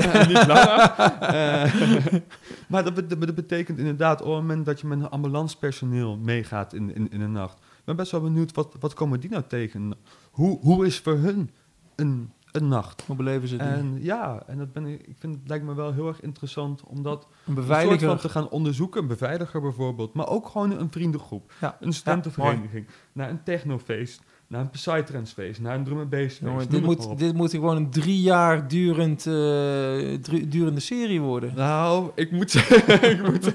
[0.01, 0.79] Ja, niet langer.
[1.19, 2.13] Eh,
[2.69, 7.11] maar dat betekent inderdaad, op het moment dat je met een ambulancepersoneel meegaat in, in,
[7.11, 7.57] in de nacht.
[7.87, 9.93] Ik ben best wel benieuwd, wat, wat komen die nou tegen?
[10.31, 11.49] Hoe, hoe is voor hun
[11.95, 13.03] een, een nacht?
[13.05, 13.67] Hoe beleven ze die?
[13.67, 16.83] En ja, en dat ben ik, ik vind het lijkt me wel heel erg interessant
[16.83, 18.07] om dat een een soort beveiliger.
[18.07, 21.77] van te gaan onderzoeken, een beveiliger bijvoorbeeld, maar ook gewoon een vriendengroep, Ja.
[21.79, 26.81] een studentenvereniging, naar een technofeest, naar een Psytrance-feest, naar een drum and bass Jongen, dit,
[26.81, 31.53] moet, dit moet gewoon een drie jaar durend, eh, durende serie worden.
[31.55, 33.53] Nou, ik moet zeggen, ik moet,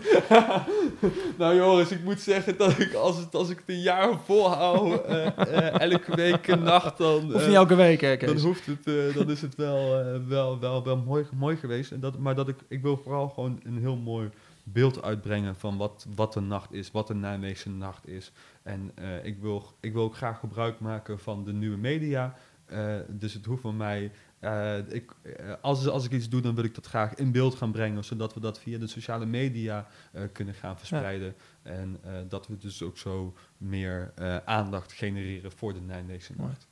[1.38, 5.04] nou Joris, ik moet zeggen dat ik als, het, als ik het een jaar volhoud,
[5.04, 8.32] eh, eh, elke week een nacht, dan, Of niet elke week, hè, Kees?
[8.32, 11.92] dan hoeft het, eh, dan is het wel, eh, wel, wel, wel mooi, mooi geweest.
[11.92, 14.30] En dat, maar dat ik, ik wil vooral gewoon een heel mooi
[14.62, 18.32] beeld uitbrengen van wat, wat een nacht is, wat een Nijmeegse nacht is.
[18.62, 22.34] En eh, ik, wil, ik wil ook graag gebruik maken van de nieuwe media.
[22.66, 24.12] Eh, dus het hoeft van mij.
[24.38, 25.12] eh, ik,
[25.60, 28.34] als, als ik iets doe, dan wil ik dat graag in beeld gaan brengen, zodat
[28.34, 29.86] we dat via de sociale media
[30.32, 31.34] kunnen gaan verspreiden.
[31.62, 34.12] En dat we dus ook zo meer
[34.44, 36.68] aandacht genereren voor de Nijmeegse nacht.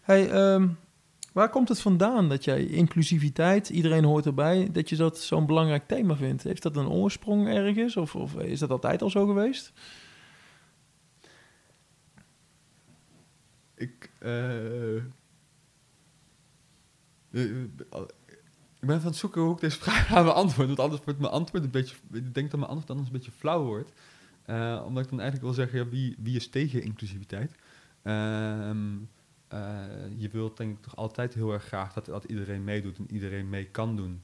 [0.00, 0.68] Hey, ehm,
[1.32, 5.86] waar komt het vandaan dat jij inclusiviteit, iedereen hoort erbij, dat je dat zo'n belangrijk
[5.86, 6.42] thema vindt?
[6.42, 9.72] Heeft dat een oorsprong ergens of, of is dat altijd al zo geweest?
[13.74, 15.02] Ik, eh, eh,
[18.80, 20.66] ik ben van het zoeken hoe ik deze vraag ga beantwoorden.
[20.66, 21.96] Want anders wordt mijn antwoord een beetje...
[22.12, 23.92] Ik denk dat mijn antwoord anders een beetje flauw wordt.
[24.44, 27.54] Eh, omdat ik dan eigenlijk wil zeggen, ja, wie, wie is tegen inclusiviteit?
[28.02, 28.96] Ehm,
[29.52, 29.60] eh,
[30.16, 33.48] je wilt denk ik toch altijd heel erg graag dat, dat iedereen meedoet en iedereen
[33.48, 34.22] mee kan doen.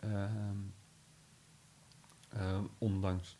[0.00, 0.56] Ehm,
[2.28, 3.38] eh, ondanks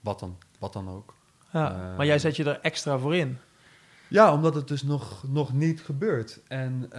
[0.00, 1.14] wat dan, wat dan ook.
[1.52, 3.38] Ja, Eh, maar jij zet je er extra voor in.
[4.08, 6.40] Ja, omdat het dus nog, nog niet gebeurt.
[6.48, 6.92] En,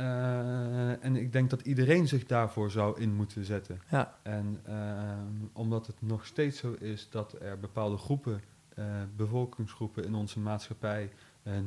[1.02, 3.82] en ik denk dat iedereen zich daarvoor zou in moeten zetten.
[3.89, 8.41] Ja, En ehm, omdat het nog steeds zo is dat er bepaalde groepen,
[9.15, 11.12] bevolkingsgroepen in onze maatschappij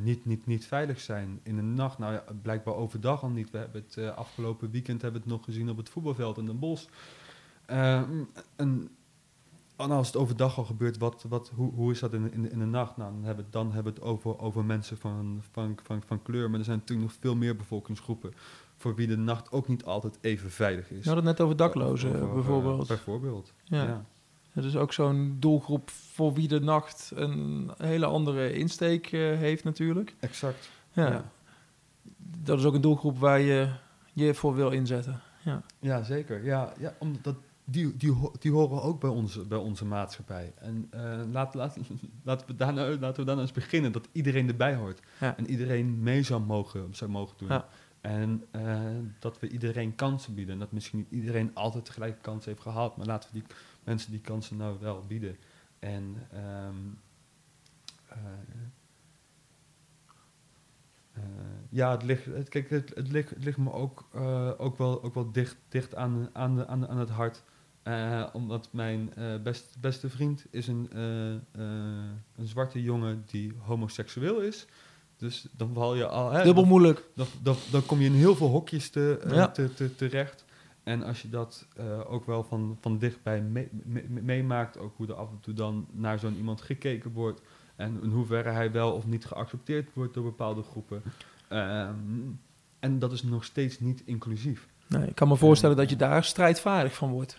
[0.03, 1.41] niet, niet, niet veilig zijn.
[1.43, 3.51] In de nacht, nou ja, blijkbaar overdag al niet.
[3.51, 6.59] We hebben het eh, afgelopen weekend hebben het nog gezien op het voetbalveld in Den
[6.59, 6.87] Bosch.
[7.67, 8.23] Ehm,
[8.57, 8.89] en,
[9.77, 12.59] en als het overdag al gebeurt, wat, wat, hoe, hoe is dat in, in, in
[12.59, 12.97] de nacht?
[12.97, 16.23] Nou, dan hebben, we- dan hebben we het over, over mensen van, van, van, van
[16.23, 16.51] kleur.
[16.51, 18.33] Maar er zijn natuurlijk nog veel meer bevolkingsgroepen
[18.77, 20.99] voor wie de nacht ook niet altijd even veidig is.
[21.05, 22.89] we hadden het net over daklozen Over- over- bijvoorbeeld.
[22.89, 23.83] Bijvoorbeeld, Ja.
[23.85, 24.05] ja.
[24.59, 29.65] Dat is ook zo'n doelgroep voor wie de nacht een hele andere insteek eh, heeft
[29.65, 30.15] natuurlijk.
[30.21, 30.71] Exact.
[30.93, 31.11] Ja.
[31.11, 31.31] Ja.
[32.43, 33.69] Dat is ook een doelgroep waar je
[34.13, 35.21] je voor wil inzetten.
[35.45, 35.63] Ja.
[35.79, 36.45] Ja, zeker.
[36.45, 40.53] Ja, ja omdat dat, die, die, die horen ook bij onze, bij onze maatschappij.
[40.57, 41.77] En eh laat, laat,
[42.25, 45.01] laten, we daar nou, laten we daar nou eens beginnen, dat iedereen erbij hoort.
[45.21, 45.37] Ja.
[45.37, 47.49] En iedereen mee zou mogen, zou mogen doen.
[47.49, 47.69] Ja.
[48.01, 48.81] En eh,
[49.19, 50.55] dat we iedereen kansen bieden.
[50.55, 52.97] En dat misschien niet iedereen altijd tegelijk kans heeft gehad.
[52.97, 53.57] Maar laten we die
[53.89, 55.37] mensen die kansen nou wel bieden.
[55.79, 56.75] En ehm,
[58.09, 58.17] eh,
[61.13, 61.23] eh,
[61.71, 65.03] ja, het ligt, het, kijk, het, het, ligt, het ligt me ook, eh, ook wel,
[65.03, 67.43] ook wel dicht, dicht aan, aan, de, aan, de- aan het hart.
[68.33, 70.89] Omdat mijn best, beste vriend is een,
[72.37, 74.67] een zwarte jongen die homoseksueel is.
[75.17, 76.31] Dus dan val je al...
[76.33, 77.05] Hè, Dubbel moeilijk.
[77.15, 79.49] dan, dan, dan kom je in heel veel hokjes te, Ja.
[79.49, 80.45] te, te, terecht.
[80.89, 84.97] En als je dat eh, ook wel van, van dichtbij mee- mee- mee- meemaakt, ook
[84.97, 87.41] hoe er af en toe dan naar zo'n iemand gekeken wordt.
[87.77, 91.03] En in hoeverre hij wel of niet geaccepteerd wordt door bepaalde groepen.
[91.49, 91.95] Ehm,
[92.79, 94.69] en dat is nog steeds niet inclusief.
[94.87, 97.39] Nee, ik kan me voorstellen dat je daar strijdvaardig van wordt.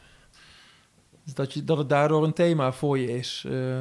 [1.24, 3.44] Dus dat, je, dat het daardoor een thema voor je is.
[3.48, 3.80] eh,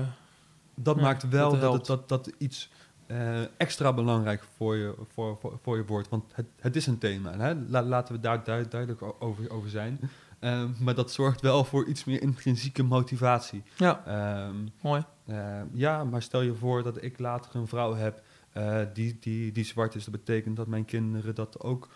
[0.74, 1.86] Dat Ja, maakt wel dat dat, helpt.
[1.88, 2.70] het, dat, dat iets
[3.08, 6.08] eh, extra belangrijk voor je, voor, voor, voor je wordt.
[6.08, 7.36] Want het, het is een thema.
[7.38, 7.54] Hè?
[7.68, 10.00] La- laten we daar duid- duidelijk over, over zijn.
[10.38, 13.62] Ehm, maar dat zorgt wel voor iets meer intrinsieke motivatie.
[13.76, 15.04] ja, Ehm, mooi.
[15.26, 19.52] eh, ja, maar stel je voor dat ik later een vrouw heb eh, die, die,
[19.52, 20.04] die zwart is.
[20.04, 21.88] Dat betekent dat mijn kinderen dat ook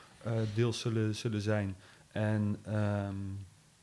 [0.55, 1.77] deels zullen, zullen zijn.
[2.13, 3.15] En ehm,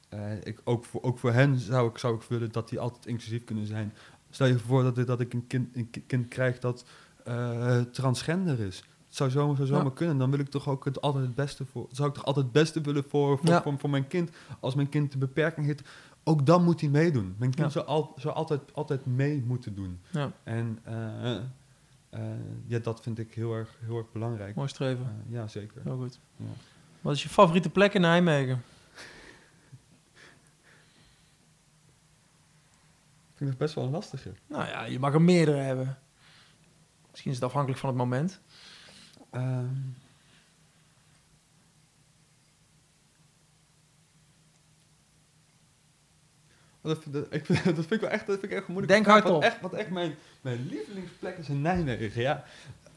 [0.09, 3.05] eh, ik, ook, voor, ook voor hen zou ik, zou ik willen dat die altijd
[3.05, 3.93] inclusief kunnen zijn.
[4.29, 6.85] Stel je voor dat, ik- dat ik een kind, een ki- kind krijg dat
[7.29, 8.77] eh, transgender is.
[8.77, 9.91] Het zou zomaar, zou zomaar Ja.
[9.91, 10.17] kunnen.
[10.17, 11.87] Dan wil ik toch ook het, altijd het beste voor.
[11.91, 13.61] Zou ik toch altijd het beste willen voor, voor, Ja.
[13.61, 14.29] voor, voor mijn kind.
[14.59, 15.81] Als mijn kind een beperking heeft,
[16.23, 17.35] ook dan moet hij meedoen.
[17.37, 19.99] Mijn kind zou, al, zou altijd, altijd mee moeten doen.
[20.09, 21.35] Ja, En eh,
[22.09, 22.21] eh,
[22.67, 24.55] ja, dat vind ik heel erg, heel erg belangrijk.
[24.55, 25.23] mooi streven.
[25.27, 25.81] Ja, zeker.
[25.83, 26.19] Heel goed.
[27.01, 28.55] Wat is je favoriete plek in Nijmegen?
[33.31, 34.31] Ik vind het best wel een lastige.
[34.47, 35.97] Nou ja, je mag er meerdere hebben.
[37.09, 38.39] Misschien is het afhankelijk van het moment.
[39.31, 39.65] Ehm.
[46.81, 48.91] Dat vind, dat, ik dat vind ik wel echt, dat vind ik echt moeilijk.
[48.91, 49.43] Denk hard wat op.
[49.43, 52.21] Echt, wat echt mijn, mijn lievelingsplek is in Nijmegen.
[52.21, 52.45] Ja.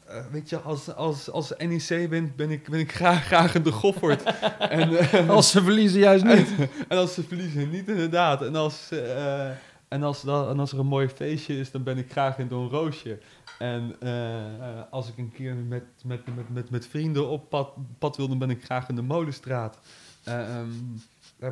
[0.05, 3.63] Eh, weet je, als, als, als NEC wint, ben ik, ben ik graag, graag in
[3.63, 4.23] de Goffert.
[4.59, 6.49] en, eh, Als ze verliezen juist niet.
[6.87, 8.41] en als ze verliezen, niet inderdaad.
[8.41, 9.49] En als, eh,
[9.93, 12.69] en, als, en als er een mooi feestje is, dan ben ik graag in Don
[12.69, 13.19] Roosje.
[13.59, 17.73] En eh, eh, als ik een keer met, met, met, met, met vrienden op pad,
[17.99, 19.79] pad wil, dan ben ik graag in de Molenstraat.
[20.23, 20.69] Eh, ehm,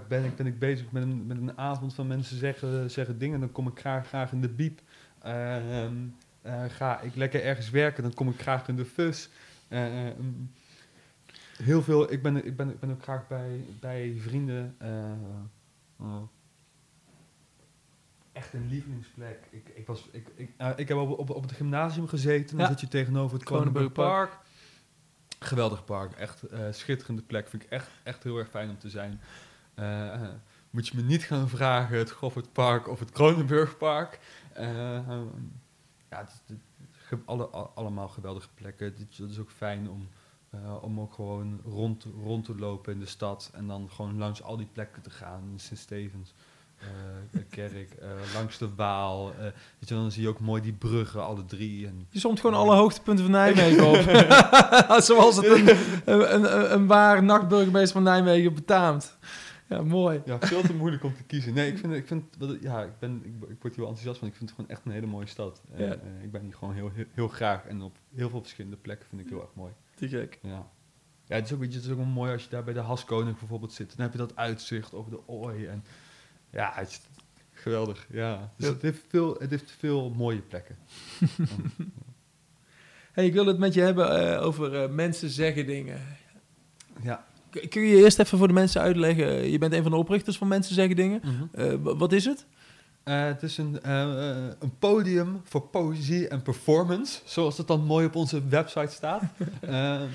[0.07, 3.39] ben ik, ben ik bezig met een, met een avond van mensen zeggen, zeggen dingen.
[3.39, 4.81] Dan kom ik graag, graag in de biep.
[5.19, 5.95] Eh, ehm,
[6.41, 9.29] eh, ga ik lekker ergens werken, dan kom ik graag in de fus.
[9.67, 10.25] Eh, ehm,
[11.57, 14.75] heel veel, ik ben, ik ben, ik ben ook graag bij, bij vrienden.
[14.77, 16.21] eh,
[18.41, 19.47] echt een lievelingsplek.
[19.49, 22.57] Ik, ik, was, ik, ik, eh, ik heb op, op, op het gymnasium gezeten.
[22.57, 22.71] Dan Ja.
[22.71, 24.39] zit je tegenover het Kronenburg Kronenburg Park.
[25.39, 26.11] Geweldig park.
[26.13, 27.47] Echt eh, schitterende plek.
[27.47, 29.21] Vind ik echt, echt heel erg fijn om te zijn.
[29.73, 30.27] Eh,
[30.69, 34.19] moet je me niet gaan vragen het Goffert Park of het Kronenburg Park.
[34.53, 35.25] Ehm,
[36.09, 38.85] ja, het, het- alle, al- allemaal geweldige plekken.
[38.85, 40.07] Het, het is ook fijn om,
[40.81, 43.49] om ook gewoon rond, rond te lopen in de stad.
[43.53, 45.53] En dan gewoon langs al die plekken te gaan.
[45.55, 46.39] Sint-Stevens, eh,
[47.31, 49.31] de kerk, eh, langs de Waal.
[49.33, 51.87] eh, weet je, dan zie je ook mooi die bruggen, alle drie.
[51.87, 53.95] En, Je somt gewoon alle hoogtepunten van Nijmegen op.
[55.03, 55.67] Zoals het een,
[56.05, 59.17] een, een, een waar nachtburgemeester van Nijmegen betaamt.
[59.67, 60.21] Ja, mooi.
[60.25, 61.53] Ja, veel te moeilijk om te kiezen.
[61.53, 62.23] Nee, ik vind, ik vind
[62.61, 64.27] ja, ik, ben, ik, ik word hier wel enthousiast van.
[64.27, 65.61] Ik vind het gewoon echt een hele mooie stad.
[65.73, 65.93] En, Ja.
[66.21, 67.65] ik ben hier gewoon heel, heel, heel graag.
[67.65, 69.71] En op heel veel verschillende plekken vind ik heel erg mooi.
[69.95, 70.39] Te gek.
[70.41, 70.67] Ja.
[71.25, 72.79] Ja, het is ook, weet je, het is ook mooi als je daar bij de
[72.79, 73.89] Haskoning bijvoorbeeld zit.
[73.95, 75.65] Dan heb je dat uitzicht over de ooi.
[75.65, 75.83] En
[76.51, 77.01] ja, het is
[77.53, 78.07] geweldig.
[78.11, 78.49] Ja.
[78.57, 78.73] Dus Ja.
[78.73, 80.75] Het, heeft veel, het heeft veel mooie plekken.
[83.11, 85.99] Hey, ik wil het met je hebben eh, over eh, mensen zeggen dingen.
[87.01, 87.25] ja.
[87.69, 89.49] Kun je eerst even voor de mensen uitleggen?
[89.51, 91.21] Je bent een van de oprichters van Mensen Zeggen Dingen.
[91.51, 92.45] Eh, w- wat is het?
[93.03, 97.83] Eh, het is een, eh, eh, een podium voor poëzie en performance, zoals het dan
[97.85, 99.21] mooi op onze website staat.
[99.61, 100.07] Ehm,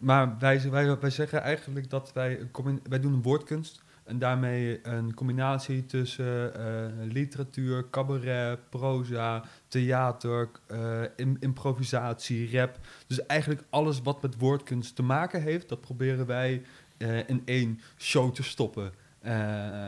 [0.00, 2.40] maar wij, wij, wij zeggen eigenlijk dat wij,
[2.88, 11.02] wij doen een woordkunst en daarmee een combinatie tussen eh, literatuur, cabaret, proza, theater, eh,
[11.16, 12.78] im- improvisatie, rap.
[13.06, 16.62] Dus eigenlijk alles wat met woordkunst te maken heeft, dat proberen wij
[16.96, 18.92] eh, in één show te stoppen.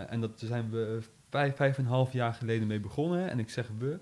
[0.08, 0.98] En dat zijn we
[1.30, 3.30] vijf, vijf en een half jaar geleden mee begonnen.
[3.30, 3.98] En ik zeg we,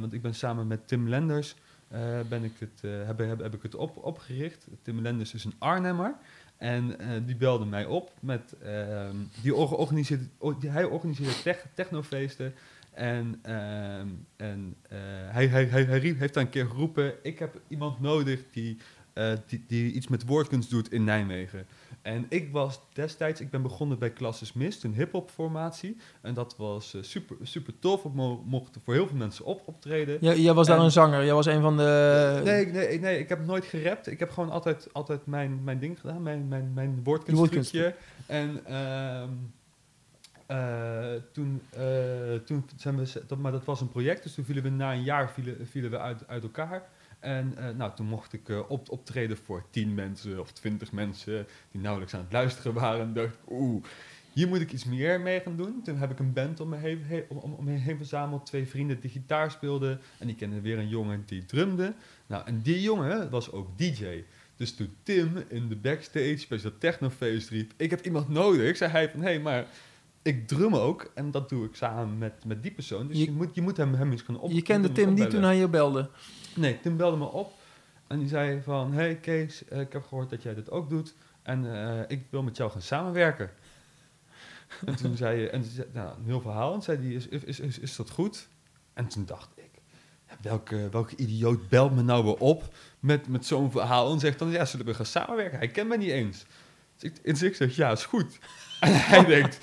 [0.00, 1.54] want ik ben samen met Tim Lenders
[2.28, 4.66] ben ik het, heb, heb, heb ik het op, opgericht.
[4.82, 6.14] Tim Lenders is een Arnhemmer.
[6.62, 10.24] En eh, die belde mij op met, ehm, die or- organiseerde,
[10.66, 12.54] hij organiseerde tech, technofeesten.
[12.90, 17.60] En, ehm, en eh, hij, hij, hij, hij heeft daar een keer geroepen, ik heb
[17.68, 18.76] iemand nodig die,
[19.12, 21.66] eh, die, die iets met woordkunst doet in Nijmegen.
[22.02, 25.96] En ik was destijds, ik ben begonnen bij Classes Mist, een hip-hop formatie.
[26.20, 28.02] En dat was eh, super, super tof.
[28.02, 30.18] We mo- mochten voor heel veel mensen op optreden.
[30.20, 31.24] Jij, jij was daar En- een zanger.
[31.24, 32.40] Jij was een van de...
[32.44, 34.06] Nee, nee, nee, ik heb nooit gerapt.
[34.06, 37.94] Ik heb gewoon altijd, altijd mijn, mijn ding gedaan, mijn, mijn, mijn Je woordkunststukje.
[38.26, 38.60] En
[40.46, 44.62] eh, toen, eh, toen zijn we, dat, maar dat was een project, dus toen vielen
[44.62, 46.82] we na een jaar vielen, vielen we uit, uit elkaar.
[47.22, 51.46] En eh, nou, toen mocht ik eh, op, optreden voor tien mensen of twintig mensen
[51.70, 53.00] die nauwelijks aan het luisteren waren.
[53.00, 53.84] En dacht, ik, oeh,
[54.32, 55.82] hier moet ik iets meer mee gaan doen.
[55.84, 58.46] Toen heb ik een band om me heen, he- om, om, om me heen verzameld.
[58.46, 60.00] Twee vrienden die gitaar speelden.
[60.18, 61.94] En die kenden weer een jongen die drumde.
[62.26, 64.24] Nou, en die jongen was ook DJ.
[64.56, 67.72] Dus toen Tim in de backstage bij dat technofeest riep...
[67.76, 69.20] Ik heb iemand nodig, zei hij van...
[69.20, 69.66] Hé, hey, maar
[70.22, 71.10] ik drum ook.
[71.14, 73.08] En dat doe ik samen met, met die persoon.
[73.08, 75.30] Dus Je- je, moet, je moet hem, hem eens gaan op je kende Tim niet
[75.30, 76.10] toen hij je belde.
[76.54, 77.52] Nee, Tim belde me op
[78.06, 78.92] en die zei van...
[78.92, 82.42] Hey Kees, eh, ik heb gehoord dat jij dit ook doet en eh, ik wil
[82.42, 83.50] met jou gaan samenwerken.
[84.86, 87.28] en toen zei je, en ze zei, nou, een heel verhaal, en zei die, is,
[87.28, 88.48] is, is, is dat goed?
[88.92, 89.70] En toen dacht ik,
[90.40, 94.50] welke, welke idioot belt me nou weer op met, met zo'n verhaal en zegt dan,
[94.50, 95.58] ja, zullen we gaan samenwerken?
[95.58, 96.44] Hij kent mij niet eens.
[96.96, 98.38] Dus ik, en ik zeg, ja, is goed.
[98.80, 99.58] En hij denkt,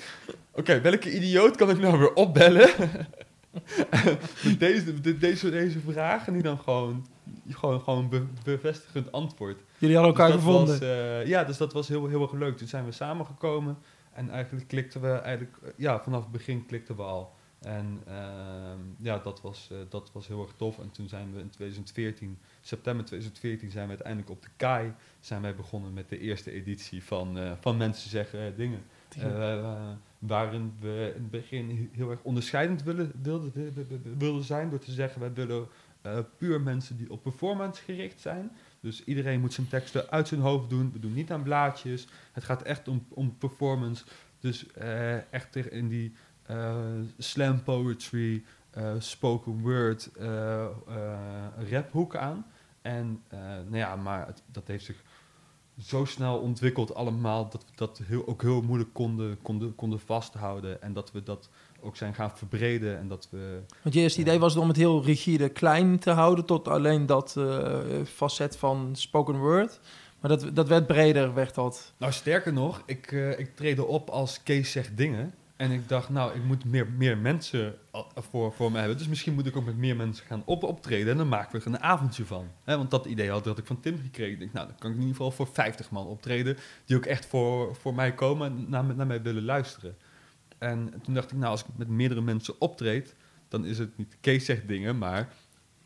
[0.52, 2.70] oké, welke idioot kan ik nou weer opbellen?
[4.58, 7.06] Deze, de- deze, deze vraag en die dan gewoon,
[7.48, 9.60] gewoon, gewoon be- bevestigend antwoord.
[9.78, 10.78] Jullie hadden elkaar Dus dat gevonden.
[10.78, 12.56] Was, eh, ja, dus dat was heel, heel erg leuk.
[12.56, 13.78] Toen zijn we samengekomen
[14.12, 17.32] en eigenlijk klikten we eigenlijk, eh, ja, vanaf het begin klikten we al.
[17.60, 20.78] En ehm, ja, dat was, eh, dat was heel erg tof.
[20.78, 25.42] En toen zijn we in 2014, september 2014, zijn we uiteindelijk op de KAI zijn
[25.42, 28.82] wij begonnen met de eerste editie van, van Mensen Zeggen Dingen.
[29.16, 29.88] Eh,
[30.18, 33.12] waarin we in het begin heel erg onderscheidend willen,
[34.18, 35.68] wilden, zijn door te zeggen, wij willen
[36.02, 38.50] eh, puur mensen die op performance gericht zijn.
[38.80, 40.92] Dus iedereen moet zijn teksten uit zijn hoofd doen.
[40.92, 42.06] We doen niet aan blaadjes.
[42.32, 44.04] Het gaat echt om, om performance.
[44.40, 46.14] Dus eh, echt in die
[47.18, 48.44] slam poetry,
[48.98, 50.10] spoken word,
[51.70, 52.46] raphoek aan.
[52.82, 53.22] En
[53.64, 55.02] nou ja, maar dat heeft zich
[55.82, 60.82] zo snel ontwikkeld allemaal dat we dat heel, ook heel moeilijk konden, konden, konden vasthouden.
[60.82, 61.48] En dat we dat
[61.80, 62.98] ook zijn gaan verbreden.
[62.98, 66.10] En dat we Want je eerste idee was het om het heel rigide klein te
[66.10, 69.80] houden tot alleen dat eh, facet van spoken word.
[70.20, 71.92] Maar dat, dat werd breder, werd dat.
[71.96, 75.34] Nou, sterker nog, ik, eh ik treedde op als Kees zegt dingen.
[75.60, 78.98] En ik dacht, nou, ik moet meer, meer mensen al- voor, voor me hebben.
[78.98, 81.12] Dus misschien moet ik ook met meer mensen gaan op, optreden.
[81.12, 82.48] En dan maken we er een avondje van.
[82.64, 84.32] Want dat idee had, had ik van Tim gekregen.
[84.32, 86.56] Ik denk, nou, dan kan ik in ieder geval voor 50 man optreden.
[86.84, 89.96] Die ook echt voor, voor mij komen en naar, naar mij willen luisteren.
[90.58, 93.14] En toen dacht ik, nou, als ik met meerdere mensen optreed...
[93.48, 95.28] dan is het niet Kees zegt dingen, maar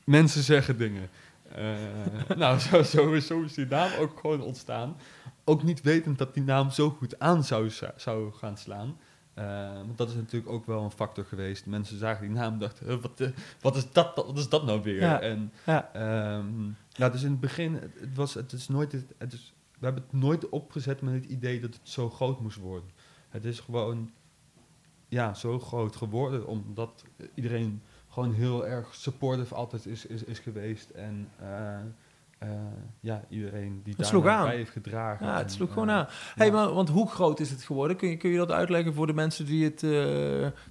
[0.04, 1.08] mensen zeggen dingen.
[1.52, 4.96] Eh, nou, zo, zo, zo is die naam ook gewoon ontstaan.
[5.44, 8.96] Ook niet wetend dat die naam zo goed aan zou, zou gaan slaan.
[9.34, 11.66] Eh, want dat is natuurlijk ook wel een factor geweest.
[11.66, 13.28] Mensen zagen die naam en dachten, "Huh, wat, eh,
[13.60, 15.00] wat, is dat, wat is dat nou weer?
[15.00, 15.20] Ja.
[15.20, 15.90] En, Ja.
[15.92, 16.62] ehm,
[16.96, 19.84] nou, dus in het begin, het, het was, het is nooit, het, het is, we
[19.84, 22.90] hebben het nooit opgezet met het idee dat het zo groot moest worden.
[23.28, 24.10] Het is gewoon,
[25.08, 27.04] ja, zo groot geworden, omdat
[27.34, 30.90] iedereen gewoon heel erg supportive altijd is, is, is geweest.
[30.90, 31.78] En eh,
[32.44, 32.56] eh,
[33.00, 34.46] ja, iedereen die daar sloeg aan.
[34.46, 35.26] bij heeft gedragen.
[35.26, 36.06] Ja, het sloeg eh, gewoon aan.
[36.34, 37.96] Hey, maar, want hoe groot is het geworden?
[37.96, 39.90] Kun je, kun je dat uitleggen voor de mensen die, het, eh,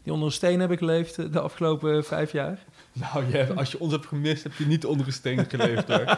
[0.03, 2.65] die onder een steen hebben geleefd de afgelopen vijf jaar?
[2.93, 5.87] Nou, je hebt- als je ons hebt gemist, heb je niet onder een steen geleefd
[5.87, 6.17] hoor.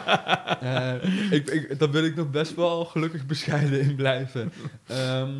[1.30, 4.52] Ik, ik, daar wil ik nog best wel gelukkig bescheiden in blijven.
[4.86, 5.30] Ehm,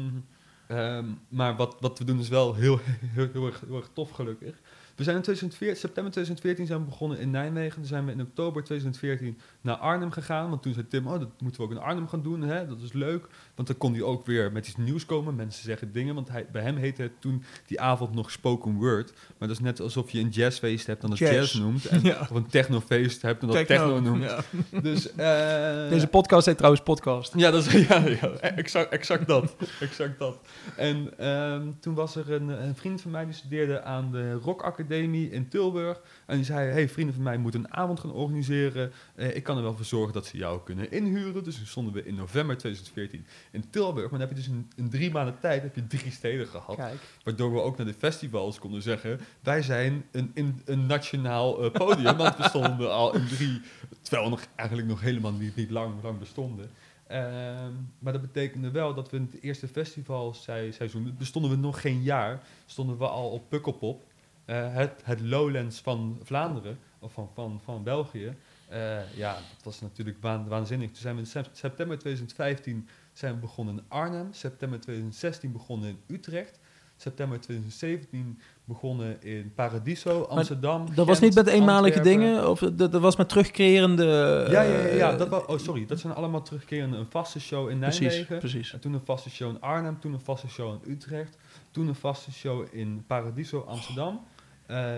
[0.67, 2.81] ehm, maar wat, wat we doen is wel heel,
[3.15, 4.55] heel, heel, heel erg tof gelukkig.
[4.97, 7.75] We zijn in 2014, september 2014 zijn we begonnen in Nijmegen.
[7.75, 10.51] Toen zijn we in oktober 2014 naar Arnhem gegaan.
[10.51, 12.43] Want toen zei Tim, oh, dat moeten we ook in Arnhem gaan doen.
[12.43, 12.67] Hè?
[12.67, 13.27] Dat is leuk.
[13.55, 15.35] Want dan kon hij ook weer met iets nieuws komen.
[15.35, 16.15] Mensen zeggen dingen.
[16.15, 19.13] Want hij, bij hem heette het toen die avond nog spoken word.
[19.39, 21.35] Maar dat is net alsof je een jazzfeest hebt en dat Jazz.
[21.35, 21.85] jazz, noemt.
[21.97, 22.21] En Ja.
[22.21, 24.23] of een technofeest hebt en dat techno, noemt.
[24.23, 24.41] Ja.
[24.83, 27.33] Dus, eh, Deze podcast heet trouwens podcast.
[27.37, 29.57] ja, dat is, ja, ja exact, exact dat.
[29.81, 30.39] exact dat.
[30.77, 34.63] En ehm, toen was er een, een vriend van mij die studeerde aan de Rock
[34.63, 36.01] Academie Academie in Tilburg.
[36.27, 38.93] En die zei, hey, vrienden van mij moeten een avond gaan organiseren.
[39.15, 41.45] Eh, ik kan er wel voor zorgen dat ze jou kunnen inhuren.
[41.45, 44.11] Dus toen stonden we in november 2014 in Tilburg.
[44.11, 46.77] Maar dan heb je dus in, in drie maanden tijd heb je drie steden gehad.
[46.77, 47.01] Kijk.
[47.25, 49.21] Waardoor we ook naar de festivals konden zeggen...
[49.41, 52.17] wij zijn een, in, een nationaal eh, podium.
[52.17, 53.61] want we stonden al in drie...
[54.03, 56.71] terwijl we nog, eigenlijk nog helemaal niet, niet lang, lang bestonden.
[57.07, 61.15] Ehm, maar dat betekende wel dat we in het eerste festivalseizoen...
[61.19, 62.43] bestonden we nog geen jaar...
[62.67, 64.05] stonden we al op Pukkelpop.
[64.47, 66.79] Eh, het, het Lowlands van Vlaanderen...
[66.99, 68.35] of van, van, van België...
[68.69, 70.87] Eh, ja, dat was natuurlijk waan- waanzinnig.
[70.89, 74.29] Toen zijn we in sep- september 2015 zijn we begonnen in Arnhem.
[74.33, 76.59] September 2016 begonnen in Utrecht.
[76.97, 80.95] September 2017 begonnen in Paradiso, Amsterdam.
[80.95, 82.21] Dat was niet met eenmalige Antwerpen.
[82.27, 82.51] dingen?
[82.51, 84.05] Of dat, dat was met terugkerende...
[84.51, 84.87] Ja, ja, ja.
[84.95, 85.87] ja eh, dat wa- oh, sorry.
[85.87, 86.97] Dat zijn allemaal terugkerende.
[86.97, 88.39] Een vaste show in Precies, Nijmegen.
[88.39, 88.73] precies.
[88.73, 90.01] En toen een vaste show in Arnhem.
[90.01, 91.37] Toen een vaste show in Utrecht.
[91.71, 94.21] Toen een vaste show in Paradiso, Amsterdam.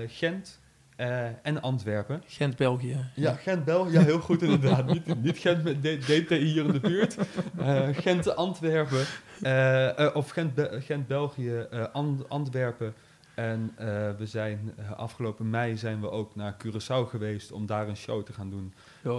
[0.07, 0.61] Gent
[0.97, 2.23] eh, en Antwerpen.
[2.27, 2.97] Gent, België.
[3.14, 3.93] Ja, Gent, België.
[3.93, 4.87] Ja, heel goed inderdaad.
[4.87, 7.16] niet, niet Gent met DT hier in de buurt.
[7.59, 9.05] Eh, Gent, Antwerpen.
[9.43, 12.95] eh, eh, of Gent, Be- Gent België, eh, An- Antwerpen.
[13.35, 13.87] En eh,
[14.19, 18.23] we zijn eh, afgelopen mei zijn we ook naar Curaçao geweest om daar een show
[18.25, 18.75] te gaan doen.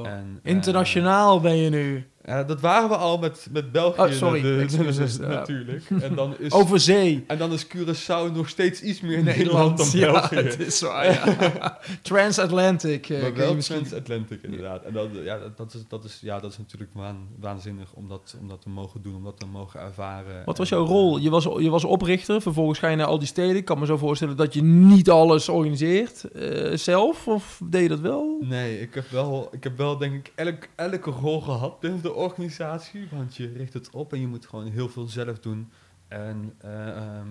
[0.06, 2.08] En, eh, Internationaal ben je nu.
[2.26, 5.28] Ja, dat waren we al met, met België Oh, sorry, de- de- excuses, ja.
[5.28, 5.89] natuurlijk.
[6.01, 7.24] En dan, is, Over zee.
[7.28, 10.36] en dan is Curaçao nog steeds iets meer Nederland dan ja, België.
[10.36, 11.78] het is waar, ja.
[12.01, 13.09] Transatlantic.
[13.09, 14.84] eh, maar wel Transatlantic inderdaad.
[14.84, 18.36] En dat, ja, dat, is, dat, is, ja, dat is natuurlijk waan, waanzinnig om dat,
[18.41, 20.41] om dat te mogen doen, om dat te mogen ervaren.
[20.45, 21.17] Wat was jouw rol?
[21.17, 23.55] Je was, je was oprichter, vervolgens ga je naar al die steden.
[23.55, 27.88] Ik kan me zo voorstellen dat je niet alles organiseert eh, zelf, of deed je
[27.89, 28.38] dat wel?
[28.41, 32.16] Nee, ik heb wel, ik heb wel denk ik elk, elke rol gehad binnen de
[32.16, 33.07] organisatie.
[33.12, 35.72] Want je richt het op en je moet gewoon heel veel zelf doen.
[36.07, 37.28] En eh, ehm,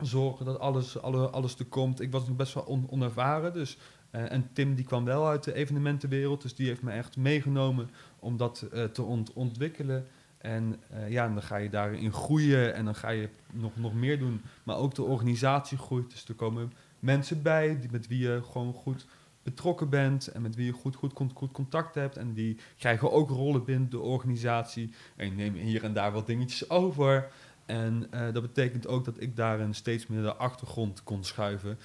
[0.00, 2.00] zorgen dat alles, alle, alles er komt.
[2.00, 3.52] Ik was nog best wel on- onervaren.
[3.52, 3.78] Dus,
[4.10, 6.42] eh, en Tim die kwam wel uit de evenementenwereld.
[6.42, 10.06] Dus die heeft me echt meegenomen om dat eh, te ont- ontwikkelen.
[10.38, 14.18] En ja, en dan ga je daarin groeien en dan ga je nog, nog meer
[14.18, 14.40] doen.
[14.64, 16.10] Maar ook de organisatie groeit.
[16.10, 19.06] Dus er komen mensen bij die, met wie je gewoon goed
[19.50, 22.16] betrokken bent en met wie je goed, goed, goed, goed contact hebt.
[22.16, 24.92] En die krijgen ook rollen binnen de organisatie.
[25.16, 27.30] En je neemt hier en daar wat dingetjes over.
[27.66, 31.78] En eh, dat betekent ook dat ik daarin steeds meer de achtergrond kon schuiven.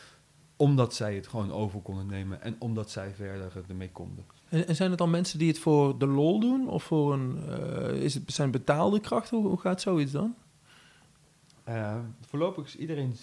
[0.56, 4.26] Omdat zij het gewoon over konden nemen en omdat zij verder ermee konden.
[4.50, 6.68] En, en zijn het dan mensen die het voor de lol doen?
[6.68, 9.38] Of voor een, eh, is het, zijn betaalde krachten?
[9.38, 10.36] Hoe, hoe gaat zoiets dan?
[11.64, 13.16] Eh, voorlopig is iedereen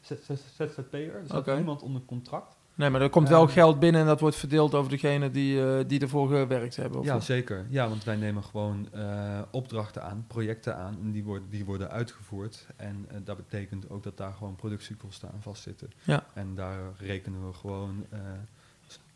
[0.00, 1.14] ZZP'er.
[1.14, 1.54] Er staat Oké.
[1.54, 2.56] niemand onder contract.
[2.76, 5.66] Nee, maar er komt wel Eh, geld binnen en dat wordt verdeeld over degene die,
[5.66, 7.00] eh, die ervoor gewerkt hebben.
[7.00, 7.66] Of Ja, zeker.
[7.68, 11.90] Ja, want wij nemen gewoon eh, opdrachten aan, projecten aan en die worden, die worden
[11.90, 12.66] uitgevoerd.
[12.76, 15.90] En eh, dat betekent ook dat daar gewoon productiekosten aan vastzitten.
[16.02, 16.24] Ja.
[16.34, 18.06] En daar rekenen we gewoon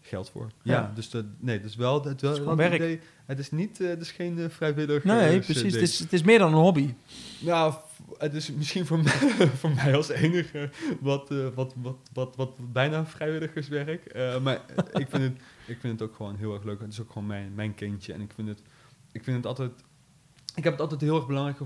[0.08, 0.50] geld voor.
[0.62, 0.74] Ja.
[0.74, 2.74] Ja, dus de, nee, dus wel het, wel, is het werk.
[2.74, 3.00] idee.
[3.26, 5.04] Het is niet, eh, het is geen eh, vrijwillig.
[5.04, 5.72] Nee, eh, precies.
[5.72, 6.94] Het is, het is meer dan een hobby.
[7.38, 7.74] Nou,
[8.18, 12.72] het is misschien voor mij, voor mij als enige wat, eh, wat, wat, wat, wat
[12.72, 14.06] bijna vrijwilligerswerk.
[14.06, 14.60] Eh, maar
[14.92, 15.36] ik vind, het,
[15.72, 16.80] ik vind het ook gewoon heel erg leuk.
[16.80, 18.12] Het is ook gewoon mijn, mijn kindje.
[18.12, 18.62] En ik vind, het,
[19.12, 19.70] ik vind het altijd...
[20.54, 21.58] Ik heb het altijd heel erg belangrijk,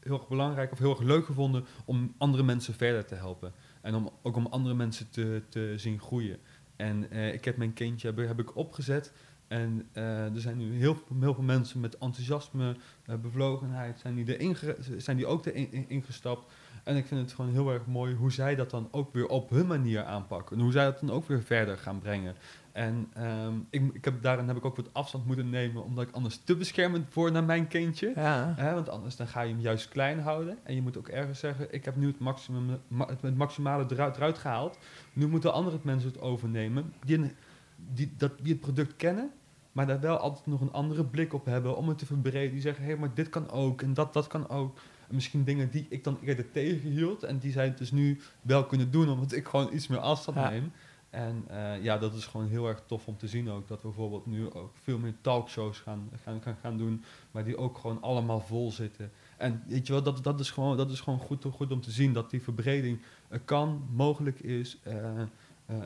[0.00, 3.52] heel erg belangrijk of heel erg leuk gevonden om andere mensen verder te helpen.
[3.80, 6.38] En om, ook om andere mensen te, te zien groeien.
[6.82, 9.12] En eh, ik heb mijn kindje heb, ik opgezet.
[9.48, 12.76] En eh, er zijn nu heel, veel- mensen met enthousiasme,
[13.06, 14.56] eh, bevlogenheid, zijn die, erin
[14.96, 16.52] zijn die ook erin in- ingestapt.
[16.84, 19.50] En ik vind het gewoon heel erg mooi hoe zij dat dan ook weer op
[19.50, 20.56] hun manier aanpakken.
[20.56, 22.34] En hoe zij dat dan ook weer verder gaan brengen.
[22.72, 26.14] En ehm, ik, ik heb, daarin heb ik ook wat afstand moeten nemen, omdat ik
[26.14, 28.12] anders te beschermend word naar mijn kindje.
[28.14, 28.54] Ja.
[28.74, 30.58] Want anders dan ga je hem juist klein houden.
[30.62, 34.16] En je moet ook ergens zeggen, ik heb nu het, maximum, ma- het maximale eruit,
[34.16, 34.78] eruit gehaald.
[35.12, 36.92] Nu moeten andere mensen het overnemen.
[37.04, 37.32] Die,
[37.76, 39.30] die, dat, die het product kennen,
[39.72, 41.76] maar daar wel altijd nog een andere blik op hebben.
[41.76, 42.52] Om het te verbreden.
[42.52, 44.78] Die zeggen, hé, hey, maar dit kan ook en dat, dat kan ook.
[45.08, 47.22] En misschien dingen die ik dan eerder tegenhield.
[47.22, 50.36] En die zij het dus nu wel kunnen doen, omdat ik gewoon iets meer afstand
[50.36, 50.50] Ja.
[50.50, 50.72] neem.
[51.12, 53.68] En eh, ja, dat is gewoon heel erg tof om te zien ook.
[53.68, 57.04] Dat we bijvoorbeeld nu ook veel meer talkshows gaan, gaan, gaan, gaan doen.
[57.30, 59.10] Maar die ook gewoon allemaal vol zitten.
[59.36, 61.90] En weet je wel, dat, dat is gewoon, dat is gewoon goed, goed om te
[61.90, 62.98] zien dat die verbreding
[63.28, 64.78] eh, kan, mogelijk is.
[64.82, 65.76] eh,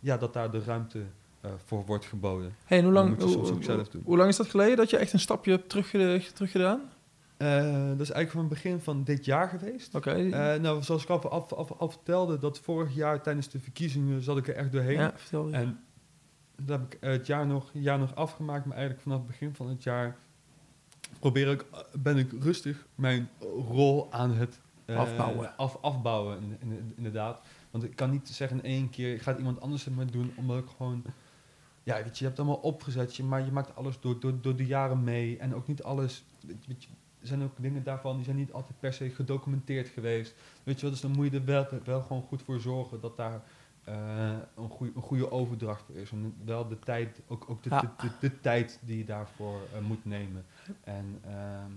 [0.00, 1.02] ja, dat daar de ruimte
[1.64, 2.56] voor wordt geboden.
[2.64, 4.02] Hey, en hoe lang, hoe, ook zelf doen.
[4.04, 5.90] hoe lang is dat geleden dat je echt een stapje hebt terug,
[6.32, 6.80] terug gedaan?
[6.80, 6.91] Eh,
[7.88, 9.94] dat is eigenlijk van het begin van dit jaar geweest.
[9.94, 10.10] Oké.
[10.10, 14.54] Eh, nou, zoals ik al, vertelde, dat vorig jaar tijdens de verkiezingen zat ik er
[14.54, 14.98] echt doorheen.
[14.98, 15.54] ja, vertel je.
[15.54, 15.80] En
[16.56, 19.54] dat heb ik eh, het jaar nog, jaar nog afgemaakt, maar eigenlijk vanaf het begin
[19.54, 20.16] van het jaar
[21.18, 23.28] probeer ik, eh, ben ik rustig mijn
[23.70, 25.56] rol aan het eh, Afbouwen.
[25.56, 27.40] Af, afbouwen, in- in- inderdaad.
[27.70, 30.10] Want ik kan niet zeggen in één keer, ik ga het iemand anders het maar
[30.10, 31.02] doen, omdat ik gewoon...
[31.84, 34.40] Ja, weet je, je hebt het allemaal opgezet, je, maar je maakt alles door, door,
[34.40, 35.38] door de jaren mee.
[35.38, 36.24] En ook niet alles...
[36.66, 36.88] Weet je,
[37.22, 40.34] zijn ook dingen daarvan, die zijn niet altijd per se gedocumenteerd geweest.
[40.62, 43.16] Weet je wel, dus dan moet je er wel, wel gewoon goed voor zorgen dat
[43.16, 43.42] daar
[43.84, 43.94] eh,
[44.56, 46.10] een, goeie, een goede overdracht voor is.
[46.10, 47.80] En wel de tijd, ook, ook de, Ja.
[47.80, 50.44] de, de, de tijd die je daarvoor eh, moet nemen.
[50.84, 51.70] En ehm,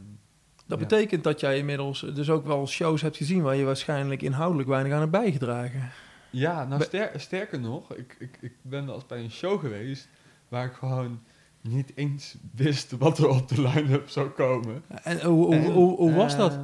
[0.68, 0.86] Dat Ja.
[0.88, 4.94] betekent dat jij inmiddels dus ook wel shows hebt gezien waar je waarschijnlijk inhoudelijk weinig
[4.94, 5.90] aan hebt bijgedragen.
[6.30, 6.84] Ja, nou
[7.16, 10.08] sterker nog, ik, ik, ik ben wel eens bij een show geweest
[10.50, 11.20] waar ik gewoon
[11.68, 14.84] niet eens wist wat er op de line-up zou komen.
[15.04, 16.60] En hoe, hoe, hoe, hoe was eh, dat?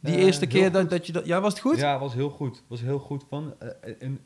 [0.00, 1.26] Die eh, eerste keer dat, dat je dat...
[1.26, 1.76] Ja, was het goed?
[1.76, 2.62] Ja, was heel goed.
[2.66, 3.54] Was heel goed van.
[3.58, 4.20] eh, in,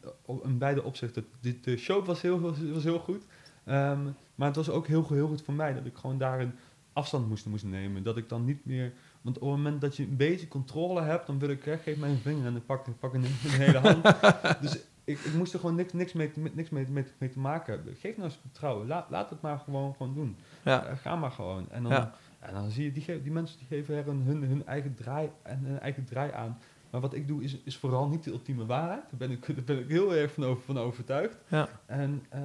[0.48, 1.26] beide opzichten.
[1.40, 3.22] De, de show was heel, was, was heel goed.
[3.64, 3.98] Ehm,
[4.34, 6.52] maar het was ook heel, goed- heel goed voor mij dat ik gewoon daarin
[6.92, 8.02] afstand moest, moest nemen.
[8.02, 8.92] Dat ik dan niet meer.
[9.22, 11.96] Want op het moment dat je een beetje controle hebt, dan wil ik, hè, geef
[11.96, 14.02] mij een vinger en dan pak ik pak een, een hele hand.
[14.62, 17.38] dus ik, ik moest er gewoon niks, niks, mee, te- niks mee, mee, mee te
[17.38, 17.94] maken hebben.
[17.94, 18.86] Geef nou eens vertrouwen.
[18.86, 20.36] Laat, laat het maar gewoon, gewoon doen.
[20.64, 20.84] Ja.
[20.86, 21.70] Eh, ga maar gewoon.
[21.70, 22.14] En dan, Ja.
[22.38, 25.30] en dan zie je, die, die mensen die geven er hun, hun, hun eigen draai
[25.42, 26.58] en hun eigen draai aan.
[26.90, 29.02] Maar wat ik doe is, is vooral niet de ultieme waarheid.
[29.10, 31.36] Daar ben ik, daar ben ik heel erg van, over, van overtuigd.
[31.48, 31.68] Ja.
[31.86, 32.44] En, ehm,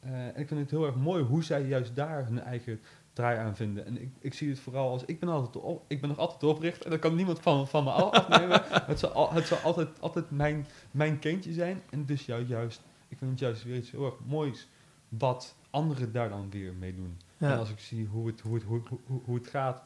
[0.00, 2.80] eh, en ik vind het heel erg mooi hoe zij juist daar hun eigen
[3.16, 3.86] draai aan vinden.
[3.86, 6.40] En ik, ik zie het vooral als, ik ben, altijd op, ik ben nog altijd
[6.40, 8.62] de oprichter en dat kan niemand van, van me af- afnemen.
[8.92, 11.82] het zal, al- het zal altijd, altijd mijn, mijn kindje zijn.
[11.90, 14.68] En dus jou, juist, ik vind het juist weer iets heel erg moois
[15.08, 17.18] wat anderen daar dan weer mee doen.
[17.38, 19.82] En als ik zie hoe het, hoe het, hoe, hoe, hoe het gaat,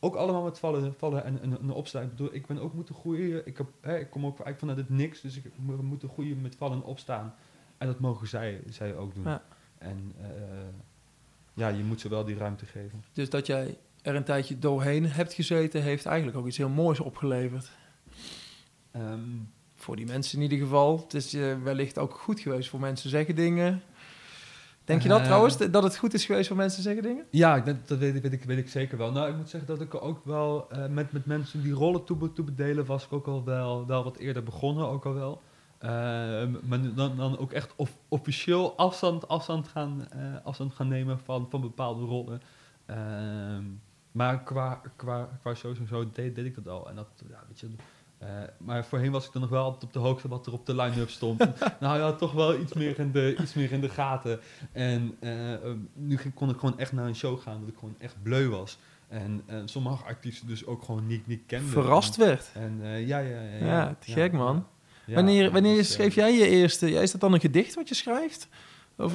[0.00, 2.02] ook allemaal met vallen, vallen en, en, en opstaan.
[2.02, 3.46] Ik bedoel, ik ben ook moeten groeien.
[3.46, 6.40] Ik, heb, hè, ik kom ook eigenlijk vanuit het niks, dus ik moet moeten groeien
[6.40, 7.34] met vallen en opstaan.
[7.78, 9.24] En dat mogen zij, zij ook doen.
[9.24, 9.42] Ja.
[9.78, 10.26] En eh,
[11.54, 13.04] ja, je moet ze wel die ruimte geven.
[13.12, 17.00] Dus dat jij er een tijdje doorheen hebt gezeten, heeft eigenlijk ook iets heel moois
[17.00, 17.70] opgeleverd.
[18.90, 19.20] Ehm,
[19.76, 20.98] Voor die mensen in ieder geval.
[21.00, 23.82] Het is eh, wellicht ook goed geweest voor mensen zeggen dingen.
[24.84, 25.24] Denk je dat Eh.
[25.24, 27.24] trouwens, dat het goed is geweest voor mensen zeggen dingen?
[27.30, 29.12] ja, ik denk- dat weet, ik- weet, ik, weet ik zeker wel.
[29.12, 32.32] Nou, ik moet zeggen dat ik ook wel eh, met, met mensen die rollen toe,
[32.32, 35.42] toe bedelen, was ik ook al wel, wel wat eerder begonnen, ook al wel.
[35.82, 35.88] Eh,
[36.62, 41.46] maar dan, dan ook echt of, officieel afstand, afstand, gaan, eh, afstand gaan nemen van,
[41.50, 42.42] van bepaalde rollen.
[42.86, 43.64] Ehm,
[44.12, 46.88] maar qua, qua, qua shows en zo deed, deed ik dat al.
[46.88, 47.68] En dat, ja, weet je,
[48.18, 48.28] eh,
[48.58, 50.74] maar voorheen was ik dan nog wel altijd op de hoogte wat er op de
[50.74, 51.38] line-up stond.
[51.80, 54.40] nou ja, toch wel iets meer in de, iets meer in de gaten.
[54.72, 57.96] En eh, nu ging, kon ik gewoon echt naar een show gaan dat ik gewoon
[57.98, 58.78] echt bleu was.
[59.08, 61.66] En sommige artiesten dus ook gewoon niet, niet kende.
[61.66, 62.50] Verrast werd.
[62.54, 63.64] En ja, ja, ja.
[63.64, 64.66] Ja, te gek, man.
[65.06, 66.90] Ja, wanneer wanneer dus, eh, schreef jij je eerste...
[66.90, 68.48] Ja, is dat dan een gedicht wat je schrijft?
[68.96, 69.14] Of,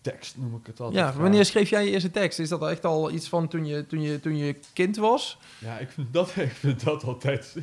[0.00, 1.04] Tekst noem ik het altijd.
[1.04, 1.22] ja, graag.
[1.22, 2.38] wanneer schreef jij je eerste tekst?
[2.38, 5.38] Is dat echt al iets van toen je, toen je, toen je kind was?
[5.58, 7.54] Ja, ik vind dat, ik vind dat altijd...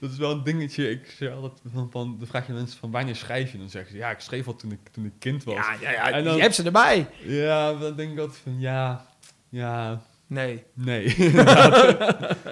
[0.00, 0.90] dat is wel een dingetje.
[0.90, 2.16] Ik zeg altijd van, van...
[2.18, 3.58] Dan vraag je mensen van wanneer schrijf je?
[3.58, 5.54] Dan zeggen ze, ja, ik schreef al toen ik, toen ik kind was.
[5.54, 7.06] Ja, ja, ja En dan- je hebt ze erbij.
[7.22, 9.06] Ja, dan denk ik altijd van, ja...
[9.48, 10.64] Ja, Nee.
[10.74, 11.04] Nee.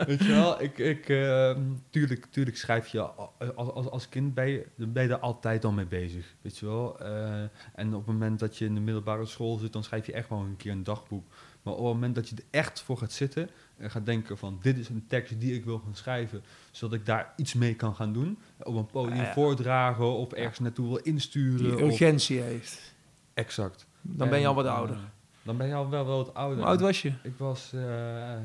[0.06, 1.60] Weet je wel, ik, ik, ehm,
[1.90, 5.64] tuurlijk, tuurlijk schrijf je al- als, als, als kind ben je, ben je er altijd
[5.64, 7.00] al mee bezig, weet je wel.
[7.00, 7.40] Eh,
[7.74, 10.28] en op het moment dat je in de middelbare school zit, dan schrijf je echt
[10.28, 11.26] wel een keer een dagboek.
[11.62, 14.58] Maar op het moment dat je er echt voor gaat zitten en gaat denken van
[14.62, 17.94] dit is een tekst die ik wil gaan schrijven, zodat ik daar iets mee kan
[17.94, 19.32] gaan doen, op een podium ja.
[19.32, 21.58] voordragen of ergens naartoe wil insturen.
[21.64, 22.94] Die of- urgentie heeft.
[23.34, 23.86] exact.
[24.02, 24.96] Dan ben je al wat ouder.
[24.96, 25.02] eh,
[25.42, 26.58] dan ben je al wel, wel wat ouder.
[26.58, 27.12] Hoe oud was je?
[27.22, 28.38] Ik was, eh,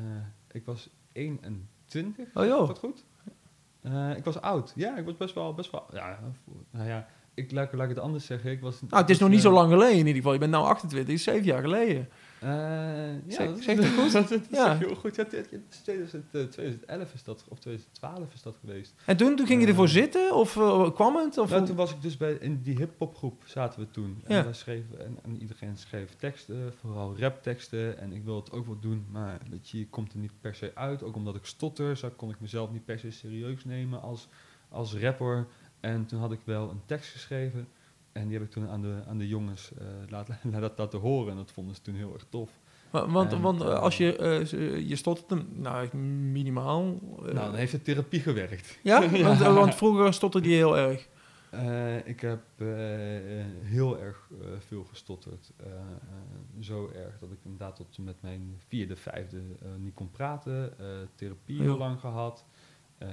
[0.50, 2.26] ik was 21.
[2.34, 2.66] Oh Is joh.
[2.66, 3.04] dat goed?
[3.80, 4.72] Eh, ik was oud.
[4.76, 5.86] Ja, ik was best wel, best wel.
[5.92, 6.18] Ja,
[6.70, 8.50] nou ja, ik laat, laat ik het anders zeggen.
[8.50, 8.80] Ik was.
[8.80, 10.32] Nou, het is nog niet zo eh, lang geleden in ieder geval.
[10.32, 12.08] Je bent nou 28, is zeven jaar geleden.
[12.44, 14.12] Eh, ja, dat is- goed?
[14.12, 14.76] dat, dat Ja.
[14.76, 15.16] heel goed.
[15.16, 18.94] Ja, het, het is 2000, eh, 2011 is dat, of 2012 is dat geweest.
[19.06, 19.70] En toen, toen ging je Eh.
[19.72, 20.34] ervoor zitten?
[20.34, 20.52] Of
[20.94, 21.38] kwam het?
[21.38, 24.20] Of Nou, toen was ik dus bij in die hip-hopgroep zaten we toen.
[24.24, 27.98] En, schreven, en, en iedereen schreef teksten, vooral rapteksten.
[27.98, 30.72] En ik wilde het ook wel doen, maar je, je komt er niet per se
[30.74, 31.02] uit.
[31.02, 34.28] Ook omdat ik stotter, zo kon ik mezelf niet per se serieus nemen als,
[34.68, 35.46] als rapper.
[35.80, 37.68] En toen had ik wel een tekst geschreven.
[38.14, 41.30] En die heb ik toen aan de, aan de jongens eh, laten, laten, laten horen.
[41.30, 42.50] En dat vonden ze toen heel erg tof.
[42.90, 44.16] Wa- want en, want eh, als je...
[44.16, 45.48] eh, z- je stottert hem...
[45.52, 46.82] Nou, minimaal.
[47.20, 48.78] nou, dan heeft de therapie gewerkt.
[48.82, 49.08] ja?
[49.22, 51.08] Want, want vroeger stotterde je heel erg.
[52.04, 52.40] Ik heb
[53.62, 55.52] heel erg veel gestotterd.
[56.60, 59.40] Zo erg dat ik inderdaad tot met mijn vierde, vijfde
[59.78, 60.72] niet kon praten.
[61.14, 62.44] Therapie heel lang gehad.
[62.98, 63.08] Eh,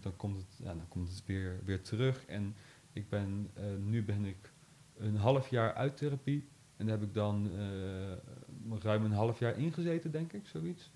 [0.00, 2.24] dan komt het, ja, dan komt het weer, weer terug.
[2.26, 2.54] En
[3.00, 4.52] ik ben, eh, nu ben ik
[4.98, 6.48] een half jaar uit therapie.
[6.76, 10.90] En daar heb ik dan eh, ruim een half jaar ingezeten, denk ik, zoiets.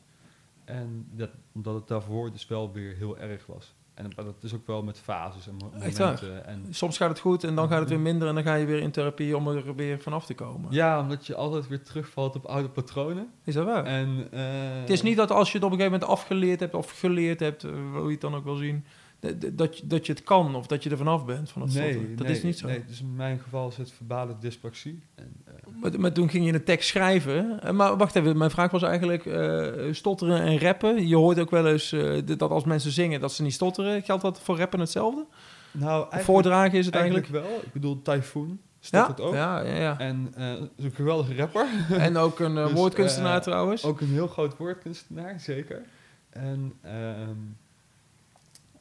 [0.65, 3.75] En dat, omdat het daarvoor dus wel weer heel erg was.
[3.95, 6.47] En dat is ook wel met fases en momenten.
[6.47, 8.67] En, Soms gaat het goed en dan gaat het weer minder en dan ga je
[8.67, 10.73] weer in therapie om er weer vanaf te komen.
[10.73, 13.31] ja, omdat je altijd weer terugvalt op oude patronen.
[13.45, 13.85] Is dat waar?
[13.85, 14.41] En, eh,
[14.81, 17.41] Het is niet dat als je het op een gegeven moment afgeleerd hebt of geleerd
[17.41, 18.85] hebt, eh, hoe je het dan ook wil zien,
[19.33, 21.91] dat- dat- dat, je- het kan of dat je er vanaf bent van dat nee,
[21.91, 22.17] stotteren.
[22.17, 22.67] Dat nee, is niet zo.
[22.67, 25.03] Nee, dus in mijn geval is het verbale dyspraxie.
[25.15, 27.61] En, eh, Maar, maar toen ging je een tekst schrijven.
[27.63, 31.09] Eh, Maar wacht even, mijn vraag was eigenlijk eh, stotteren en rappen.
[31.09, 34.03] Je hoort ook wel eens eh, dat als mensen zingen dat ze niet stotteren.
[34.03, 35.27] Geldt dat voor rappen hetzelfde?
[35.73, 37.27] nou, voordragen is het eigenlijk?
[37.31, 37.61] eigenlijk wel.
[37.65, 39.35] Ik bedoel, Typhoon Ja, stopt het ook.
[39.35, 39.99] ja, ja, ja.
[39.99, 41.67] En eh, is een geweldige rapper.
[41.99, 43.85] En ook een eh, Dus, woordkunstenaar eh, trouwens.
[43.85, 45.83] Ook een heel groot woordkunstenaar, zeker.
[46.31, 47.29] En ehm,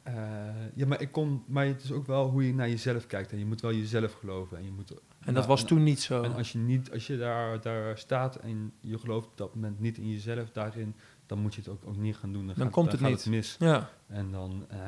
[0.04, 0.14] eh,
[0.74, 3.32] ja, maar ik kon, maar het is ook wel hoe je naar jezelf kijkt.
[3.32, 4.56] En je moet wel jezelf geloven.
[4.56, 4.90] En je moet.
[4.90, 6.22] en dat nou, was en- toen niet zo.
[6.22, 9.80] En als je niet, als je daar, daar staat en je gelooft op dat moment
[9.80, 10.94] niet in jezelf daarin,
[11.26, 12.46] dan moet je het ook, ook niet gaan doen.
[12.46, 13.34] Dan, Dan gaat, komt dan het gaat niet.
[13.34, 13.56] mis.
[13.58, 13.90] Ja.
[14.06, 14.64] En dan.
[14.68, 14.78] eh,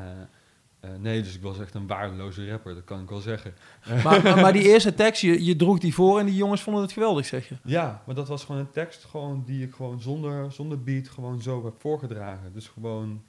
[0.80, 3.54] eh, nee, dus ik was echt een waardeloze rapper, dat kan ik wel zeggen.
[4.04, 6.82] Maar, maar, maar die eerste tekst, je, je droeg die voor en die jongens vonden
[6.82, 7.54] het geweldig, zeg je.
[7.64, 11.42] Ja, maar dat was gewoon een tekst gewoon die ik gewoon zonder, zonder beat gewoon
[11.42, 12.52] zo heb voorgedragen.
[12.52, 13.22] Dus gewoon...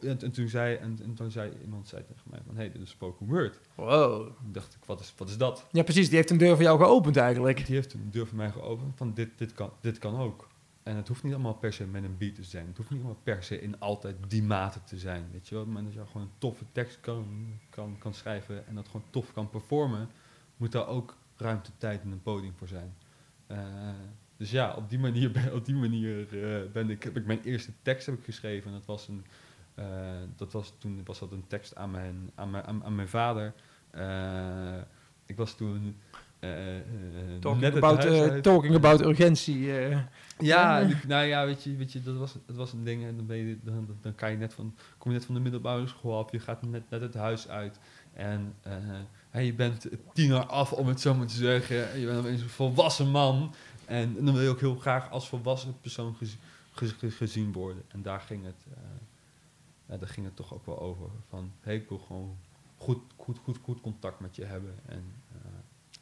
[0.00, 2.82] En, en toen zei, en, en toen zei iemand zei tegen mij van, hey, dit
[2.82, 3.60] is spoken word.
[3.74, 4.26] Wow.
[4.26, 5.66] Toen dacht ik, wat is, wat is dat?
[5.72, 6.08] Ja, precies.
[6.08, 7.66] Die heeft een deur voor jou geopend eigenlijk.
[7.66, 10.48] Die heeft een deur voor mij geopend van, dit, dit, kan, dit kan ook.
[10.82, 12.66] En het hoeft niet allemaal per se met een beat te zijn.
[12.66, 15.28] Het hoeft niet allemaal per se in altijd die mate te zijn.
[15.32, 17.26] Weet je wel, op het moment dat je gewoon een toffe tekst kan,
[17.70, 20.08] kan, kan schrijven en dat gewoon tof kan performen,
[20.56, 22.94] moet daar ook ruimte, tijd en een podium voor zijn.
[23.46, 23.58] Eh,
[24.36, 27.42] dus ja, op die manier, ben, op die manier eh, ben ik, heb ik mijn
[27.42, 28.66] eerste tekst heb ik geschreven.
[28.66, 29.24] En dat was, een,
[29.80, 29.86] eh,
[30.36, 33.52] dat was toen was dat een tekst aan mijn, aan mijn, aan, aan mijn vader.
[33.90, 34.76] Eh,
[35.26, 35.96] ik was toen
[36.38, 36.50] eh,
[37.40, 39.58] Talking, net about, talking about urgentie.
[40.38, 43.04] Ja, ik- nou ja, weet je, weet je dat, was, dat was een ding.
[43.04, 45.40] En dan, ben je, dan, dan- kan je net van, kom je net van de
[45.40, 46.30] middelbare school af.
[46.32, 47.78] Je gaat net, net het huis uit.
[48.12, 48.54] En
[49.30, 51.92] hè, je bent tiener af, om het zo maar te zeggen.
[51.92, 53.54] En Je bent een volwassen man.
[53.84, 56.36] En, dan wil je ook heel graag als volwassen persoon gez-
[56.72, 57.82] gez- gez- gezien worden.
[57.88, 58.64] En daar ging het,
[59.90, 61.06] ja, daar ging het toch ook wel over.
[61.28, 62.36] Van, hey, ik wil gewoon
[62.76, 64.74] goed, goed, goed, goed contact met je hebben.
[64.86, 65.38] En, eh,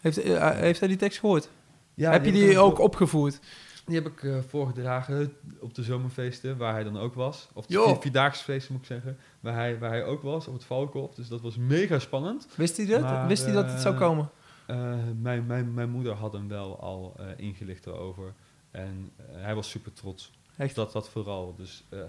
[0.01, 1.49] Heeft, eh, heeft hij die tekst gehoord?
[1.95, 3.41] ja, Heb je die ook opgevoerd?
[3.87, 7.49] Die heb ik eh, voorgedragen op de zomerfeesten, waar hij dan ook was.
[7.53, 7.89] Of de Joh.
[7.95, 11.15] vi- Vierdaagse feesten moet ik zeggen, waar hij, waar hij ook was, op het Valkhof.
[11.15, 12.49] Dus dat was mega spannend.
[12.57, 13.01] Wist hij dat?
[13.01, 14.31] Maar, Wist hij dat het zou eh, komen?
[14.67, 18.35] Eh, mijn, mijn, mijn moeder had hem wel al eh, ingelicht erover.
[18.71, 20.33] En eh, hij was super trots.
[20.57, 20.75] Echt?
[20.75, 21.55] Dat, dat vooral.
[21.57, 22.07] Dus eh, eh,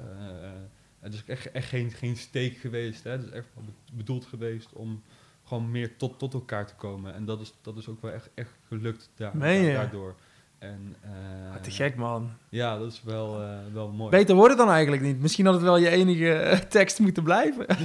[0.99, 3.03] het is echt, echt geen, geen steek geweest.
[3.03, 3.11] Hè.
[3.11, 3.47] Het is echt
[3.93, 5.03] bedoeld geweest om
[5.43, 7.13] gewoon meer tot, tot elkaar te komen.
[7.13, 10.15] En dat is, dat is ook wel echt, echt gelukt daar, daardoor.
[10.59, 12.29] En, eh, te gek, man.
[12.49, 14.09] Ja, dat is wel, eh, wel mooi.
[14.09, 15.19] Beter wordt het dan eigenlijk niet.
[15.21, 17.65] Misschien had het wel je enige eh, tekst moeten blijven.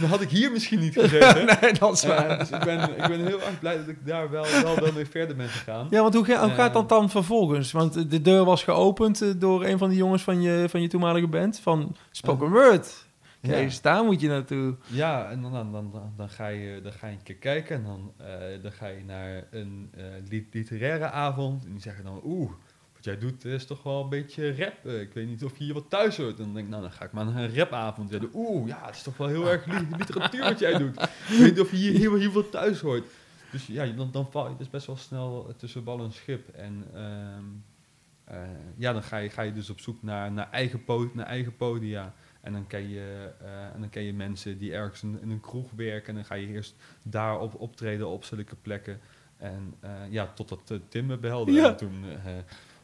[0.00, 1.46] Dan, had ik hier misschien niet gezeten.
[1.60, 2.38] nee, dat is waar.
[2.38, 5.06] dus ik ben, ik ben heel erg blij dat ik daar wel, wel, wel mee
[5.06, 5.86] verder ben gegaan.
[5.90, 7.72] Ja, want hoe, ga- hoe gaat dat dan vervolgens?
[7.72, 11.28] Want de deur was geopend door een van die jongens van je, van je toenmalige
[11.28, 11.60] band.
[11.60, 13.06] Van Spoken Word.
[13.46, 13.52] Ja.
[13.52, 14.76] Kees, daar moet je naartoe.
[14.86, 17.82] Ja, en dan, dan, dan, dan, ga je, dan ga je een keer kijken en
[17.84, 21.64] dan, eh, dan ga je naar een eh, lit- literaire avond.
[21.64, 22.50] En die zeggen dan, oeh,
[22.94, 24.86] wat jij doet is toch wel een beetje rap.
[24.86, 26.38] Eh, ik weet niet of je hier wat thuis hoort.
[26.38, 28.10] En dan denk ik, nou, dan ga ik maar naar een rapavond.
[28.10, 31.02] Ja, oeh, ja, het is toch wel heel erg li- literatuur wat jij doet.
[31.02, 33.04] Ik weet niet of je hier, hier, hier wat thuis hoort.
[33.52, 36.48] Dus ja, dan, dan val je dus best wel snel tussen bal en schip.
[36.48, 37.44] En ehm,
[38.24, 38.36] eh,
[38.76, 41.56] ja, dan ga je, ga je dus op zoek naar, naar, eigen, po- naar eigen
[41.56, 42.14] podia.
[42.44, 45.40] En dan ken je, eh, en dan ken je mensen die ergens in, in een
[45.40, 46.08] kroeg werken.
[46.08, 49.00] En dan ga je eerst daarop optreden op zulke plekken.
[49.36, 51.52] En eh, ja, totdat uh, Tim me belde.
[51.52, 51.68] Ja.
[51.68, 52.32] En toen, eh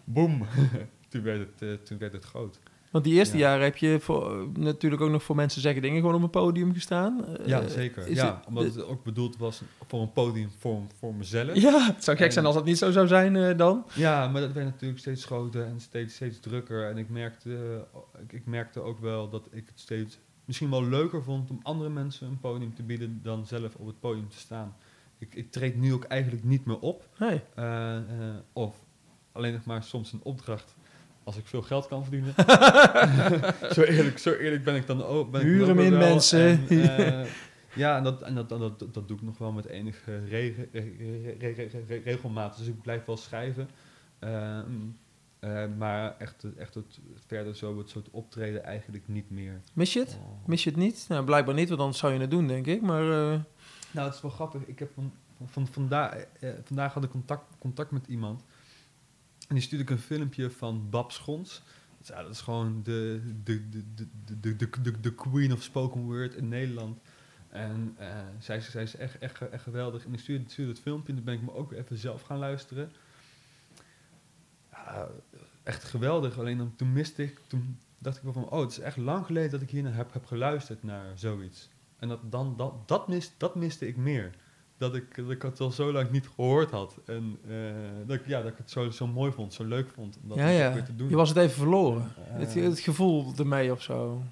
[0.05, 0.47] boem,
[1.09, 2.61] toen, werd het, eh, toen werd het groot.
[2.91, 3.49] Want die eerste Ja.
[3.49, 6.31] jaren heb je voor, eh, natuurlijk ook nog voor mensen zeggen dingen gewoon op een
[6.31, 7.27] podium gestaan.
[7.27, 8.07] Eh, Ja, zeker.
[8.09, 11.55] is Ja, het- omdat het ook bedoeld was voor een podium voor, voor mezelf.
[11.61, 13.85] Ja, het zou gek En- zijn als dat niet zo zou zijn eh, dan.
[13.95, 16.89] Ja, maar dat werd natuurlijk steeds groter en steeds, steeds drukker.
[16.91, 17.55] En ik merkte,
[17.95, 21.61] eh, ik, ik merkte ook wel dat ik het steeds misschien wel leuker vond om
[21.63, 24.77] andere mensen een podium te bieden dan zelf op het podium te staan.
[25.19, 27.09] Ik, ik treed nu ook eigenlijk niet meer op.
[27.19, 27.41] Nee.
[27.55, 28.03] eh, eh,
[28.53, 28.77] of
[29.33, 30.75] alleen nog maar soms een opdracht
[31.25, 32.35] als ik veel geld kan verdienen.
[33.75, 35.31] zo, eerlijk, zo eerlijk ben ik dan ook.
[35.31, 36.41] Ben Huur hem in, mensen.
[36.69, 36.69] En,
[37.25, 37.31] eh,
[37.75, 40.69] ja, en, dat, en dat, dat, dat, dat doe ik nog wel met enige rege-
[40.73, 40.93] re-
[41.39, 42.59] re- re- re- regelmaat.
[42.59, 43.69] Dus ik blijf wel schrijven.
[44.19, 44.65] Ehm,
[45.39, 49.61] eh, maar echt, echt het, verder zo het soort optreden eigenlijk niet meer.
[49.73, 50.19] Mis je het?
[50.23, 50.49] Oh.
[50.49, 51.05] Mis je het niet?
[51.09, 52.83] Nou, blijkbaar niet, want anders zou je het doen, denk ik.
[52.83, 53.39] Maar eh,
[53.91, 54.67] Nou, het is wel grappig.
[54.67, 55.13] Ik heb van,
[55.47, 56.25] van, vandaag,
[56.65, 58.43] vandaag had ik contact, contact met iemand.
[59.51, 61.63] En die stuurde ik een filmpje van Bab Schons.
[62.03, 66.35] Ja, dat is gewoon de, de, de, de, de, de, de, queen of spoken word
[66.35, 66.99] in Nederland.
[67.49, 70.05] En eh, zij, zij is echt, echt, echt geweldig.
[70.05, 72.39] En ik stuurde, stuurde het filmpje en toen ben ik me ook even zelf gaan
[72.39, 72.93] luisteren.
[75.63, 76.39] Echt geweldig.
[76.39, 79.27] Alleen dan, toen miste ik, toen dacht ik wel van, oh, het is echt lang
[79.27, 81.69] geleden dat ik hier naar heb, heb geluisterd naar zoiets.
[81.99, 84.35] En dat, dan, dat, dat, mist, dat miste ik meer.
[84.81, 86.97] Dat ik, dat ik het al zo lang niet gehoord had.
[87.07, 87.57] En eh,
[88.07, 90.19] dat, ik, ja, dat ik het zo, zo mooi vond, zo leuk vond.
[90.23, 91.09] Om dat ja, weer te doen.
[91.09, 92.13] Je was het even verloren.
[92.17, 94.23] Het, het gevoel ermee of zo.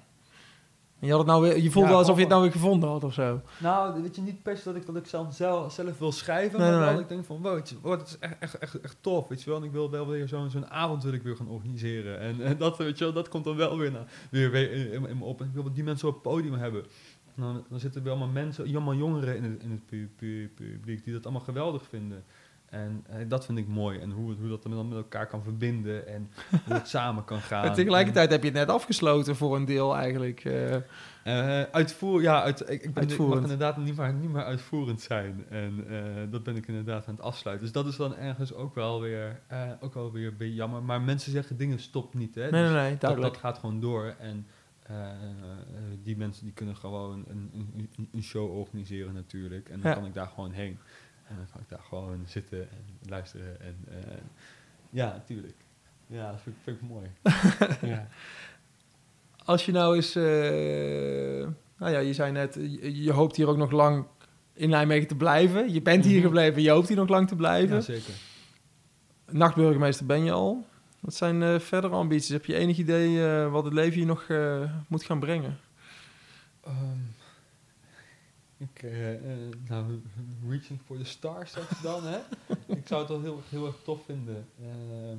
[0.99, 2.89] En je, had het nou weer, je voelde Ja, alsof je het nou weer gevonden
[2.89, 3.41] had of zo.
[3.57, 6.59] Nou, weet je, niet per se dat ik, dat ik zelf, zelf, zelf wil schrijven,
[6.59, 9.27] Nee, maar nee, dat ik denk van, wow, dat is echt, echt, echt, echt tof,
[9.27, 9.59] weet je wel.
[9.59, 12.19] En ik wil wel weer zo'n zo'n avond wil ik weer gaan organiseren.
[12.19, 14.91] En, en dat, weet je wel, dat komt dan wel weer, naar, weer, weer in,
[14.91, 15.41] in, in me op.
[15.41, 16.85] En ik wil die mensen op het podium hebben.
[17.39, 21.03] Dan, dan zitten er allemaal mensen, allemaal jongeren in het, in het pu- pu- publiek
[21.03, 22.23] die dat allemaal geweldig vinden.
[22.69, 23.99] En eh, dat vind ik mooi.
[23.99, 26.31] En hoe, hoe dat dan met elkaar kan verbinden en
[26.65, 27.65] hoe het samen kan gaan.
[27.65, 30.45] En tegelijkertijd heb je het net afgesloten voor een deel eigenlijk.
[30.45, 35.01] Eh, uitvoer, ja, uit, ik, ik, ben, ik mag inderdaad niet meer, niet meer uitvoerend
[35.01, 35.45] zijn.
[35.49, 37.65] En eh, dat ben ik inderdaad aan het afsluiten.
[37.65, 39.41] Dus dat is dan ergens ook wel weer,
[39.79, 40.83] ook wel weer jammer.
[40.83, 42.41] Maar mensen zeggen dingen stop niet, hè.
[42.41, 44.15] nee, Dus nee, nee, dat, dat gaat gewoon door.
[44.19, 44.47] En
[46.03, 49.69] die mensen die kunnen gewoon een, een, een- show organiseren natuurlijk.
[49.69, 49.95] En dan Ja.
[49.97, 50.77] kan ik daar gewoon heen.
[51.27, 53.61] En dan kan ik daar gewoon zitten en luisteren.
[53.61, 54.17] En eh,
[54.89, 55.55] ja, natuurlijk.
[56.07, 57.07] Ja, dat vind, ik- vind ik mooi.
[57.93, 58.07] ja.
[59.45, 60.15] Als je nou eens...
[60.15, 64.05] eh, nou ja, je zei net, je, je hoopt hier ook nog lang
[64.53, 65.73] in Nijmegen te blijven.
[65.73, 66.25] Je bent hier Mhm.
[66.25, 67.75] gebleven, je hoopt hier nog lang te blijven.
[67.75, 68.13] ja, zeker.
[69.31, 70.65] Nachtburgemeester ben je al.
[70.99, 72.29] Wat zijn eh verdere ambities?
[72.29, 75.57] Heb je enig idee eh, wat het leven je nog eh, moet gaan brengen?
[76.63, 76.99] Ehm,
[78.57, 78.83] ik,
[79.67, 80.01] nou,
[80.49, 82.17] reaching for the stars straks dan, hè?
[82.79, 84.47] ik zou het wel heel, heel erg tof vinden.
[84.61, 85.17] Ehm,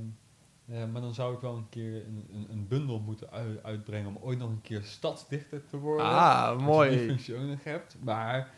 [0.67, 4.09] eh, maar dan zou ik wel een keer een, een, een bundel moeten ui- uitbrengen
[4.09, 6.07] om ooit nog een keer stadsdichter te worden.
[6.07, 7.07] Ah, Als je die mooi.
[7.07, 7.97] functie ook nog hebt.
[8.03, 8.51] Maar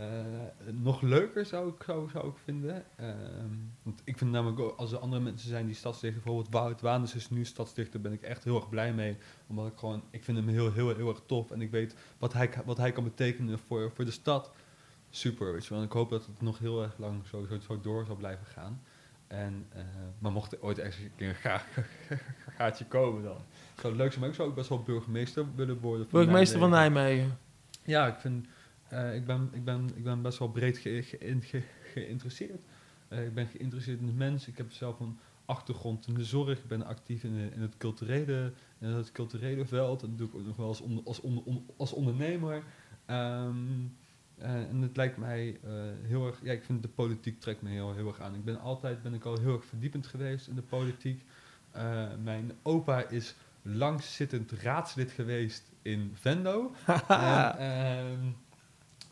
[0.00, 2.84] eh, nog leuker zou ik, zou, zou ik vinden.
[2.96, 6.80] Ehm, want ik vind namelijk ook, als er andere mensen zijn die stadsdichter, bijvoorbeeld Wout
[6.80, 9.16] Waanders is nu stadsdichter, ben ik echt heel erg blij mee.
[9.46, 11.50] Omdat ik gewoon, ik vind hem heel, heel, heel erg tof.
[11.50, 14.52] En ik weet wat hij, wat hij kan betekenen voor, voor de stad.
[15.10, 15.78] Super, weet je wel.
[15.78, 18.46] En ik hoop dat het nog heel erg lang zo, zo, zo door zal blijven
[18.46, 18.82] gaan.
[19.26, 19.82] En, eh,
[20.18, 21.62] maar mocht er ooit ergens een keer een ga-
[22.56, 23.36] gaatje komen dan.
[23.80, 26.06] Zou het leuk zijn, maar ik zou ook best wel burgemeester willen worden.
[26.10, 26.70] Burgemeester van.
[26.70, 27.38] Nijmegen.
[27.84, 28.46] Ja, ik, vind,
[28.90, 31.62] eh, ik, ben, ik, ben, ik ben best wel breed ge- ge- ge-
[31.92, 32.60] geïnteresseerd.
[33.08, 34.50] Eh, ik ben geïnteresseerd in de mensen.
[34.52, 36.58] Ik heb zelf een achtergrond in de zorg.
[36.58, 40.00] Ik ben actief in, de- in, het, culturele, in het culturele veld.
[40.00, 42.62] Dat doe ik ook nog wel als, onder, als, onder, on- als ondernemer.
[43.06, 43.54] Ehm,
[44.38, 45.72] eh, en het lijkt mij eh,
[46.02, 46.40] heel erg...
[46.42, 48.34] Ja, ik vind de politiek trekt me heel, heel erg aan.
[48.34, 51.24] Ik ben altijd ben ik al heel erg verdiepend geweest in de politiek.
[51.70, 56.74] Eh, mijn opa is langzittend raadslid geweest in Venlo.
[57.08, 58.18] En, ehm,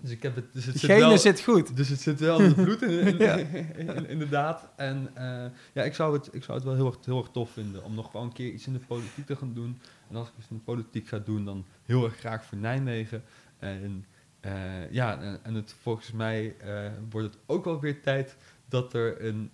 [0.00, 0.52] dus ik heb het.
[0.52, 1.76] Dus het De zit gene wel, zit goed.
[1.76, 3.36] Dus het zit wel in het bloed, in, in- Ja.
[3.36, 4.68] in- inderdaad.
[4.76, 7.50] En eh, ja, ik zou het, ik zou het wel heel erg, heel erg tof
[7.50, 9.80] vinden om nog wel een keer iets in de politiek te gaan doen.
[10.10, 13.22] En als ik iets in de politiek ga doen, dan heel erg graag voor Nijmegen.
[13.58, 14.04] En
[14.40, 18.36] eh, ja, en, en het, volgens mij eh, wordt het ook wel weer tijd
[18.68, 19.50] dat er een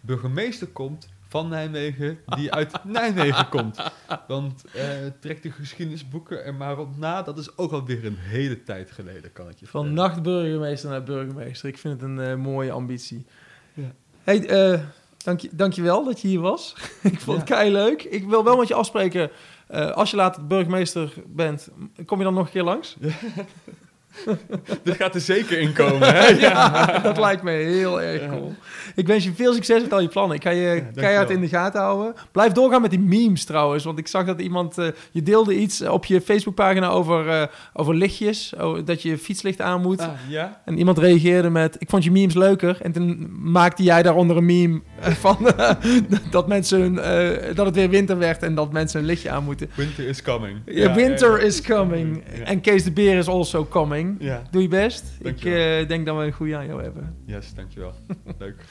[0.00, 3.78] burgemeester komt van Nijmegen die uit Nijmegen komt.
[4.26, 4.84] Want eh,
[5.20, 7.22] trek de geschiedenisboeken er maar op na.
[7.22, 11.68] Dat is ook alweer een hele tijd geleden, kan ik je Van nachtburgemeester naar burgemeester.
[11.68, 13.26] Ik vind het een eh, mooie ambitie.
[13.74, 13.92] Ja.
[14.22, 14.80] Hey, eh
[15.16, 16.74] dank, je, dankjewel dat je hier was.
[17.02, 18.02] ik vond het kei leuk.
[18.02, 19.30] Ik wil wel met je afspreken.
[19.94, 21.68] als je later burgemeester bent,
[22.06, 22.96] kom je dan nog een keer langs?
[24.82, 26.26] Dit gaat er zeker in komen, hè?
[26.48, 28.54] ja, dat lijkt me heel erg cool.
[28.94, 30.36] Ik wens je veel succes met al je plannen.
[30.36, 31.04] Ik ga je dankjewel.
[31.04, 32.14] keihard in de gaten houden.
[32.32, 33.84] Blijf doorgaan met die memes trouwens.
[33.84, 34.78] Want ik zag dat iemand...
[34.78, 37.42] eh, je deelde iets op je Facebookpagina over, eh,
[37.72, 38.52] over lichtjes.
[38.60, 40.00] Oh, dat je fietslicht aan moet.
[40.00, 40.60] Ah, ja?
[40.64, 41.76] En iemand reageerde met...
[41.78, 42.78] Ik vond je memes leuker.
[42.82, 45.48] En toen maakte jij daaronder een meme eh, van...
[45.56, 45.70] eh,
[46.30, 49.70] dat, mensen eh, dat het weer winter werd en dat mensen een lichtje aan moeten.
[49.74, 50.58] Winter is coming.
[50.64, 51.44] Ja, winter ja.
[51.44, 52.22] is coming.
[52.38, 52.44] Ja.
[52.44, 54.05] En Kees de Beer is also coming.
[54.18, 55.04] Ja, Doe je best.
[55.20, 57.14] Ik eh, denk dat we een goede aan jou hebben.
[57.24, 57.92] yes, dankjewel.
[58.38, 58.64] Leuk.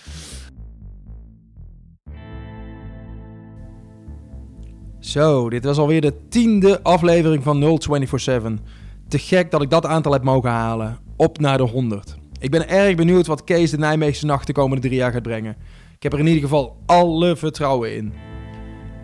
[5.00, 8.66] Zo, dit was alweer de tiende aflevering van 0247.
[9.08, 10.98] Te gek dat ik dat aantal heb mogen halen.
[11.16, 12.16] Op naar de 100.
[12.40, 15.56] Ik ben erg benieuwd wat Kees de Nijmeegse nacht de komende drie jaar gaat brengen.
[15.96, 18.14] Ik heb er in ieder geval alle vertrouwen in.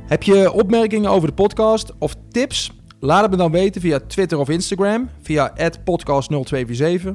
[0.08, 2.72] Heb je opmerkingen over de podcast of tips?
[3.04, 7.08] Laat het me dan weten via Twitter of Instagram, via podcast0247.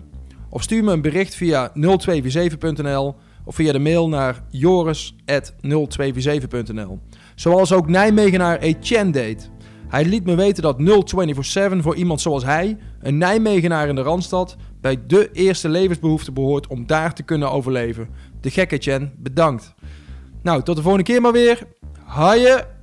[0.51, 3.15] Of stuur me een bericht via 0247.nl
[3.45, 6.99] of via de mail naar joris.0247.nl.
[7.35, 9.51] Zoals ook Nijmegenaar Etienne deed.
[9.89, 14.57] Hij liet me weten dat 0247 voor iemand zoals hij, een Nijmegenaar in de Randstad,
[14.81, 18.09] bij de eerste levensbehoefte behoort om daar te kunnen overleven.
[18.41, 19.75] De gekke Etienne, bedankt.
[20.43, 21.67] Nou, tot de volgende keer maar weer.
[22.05, 22.76] Haaien!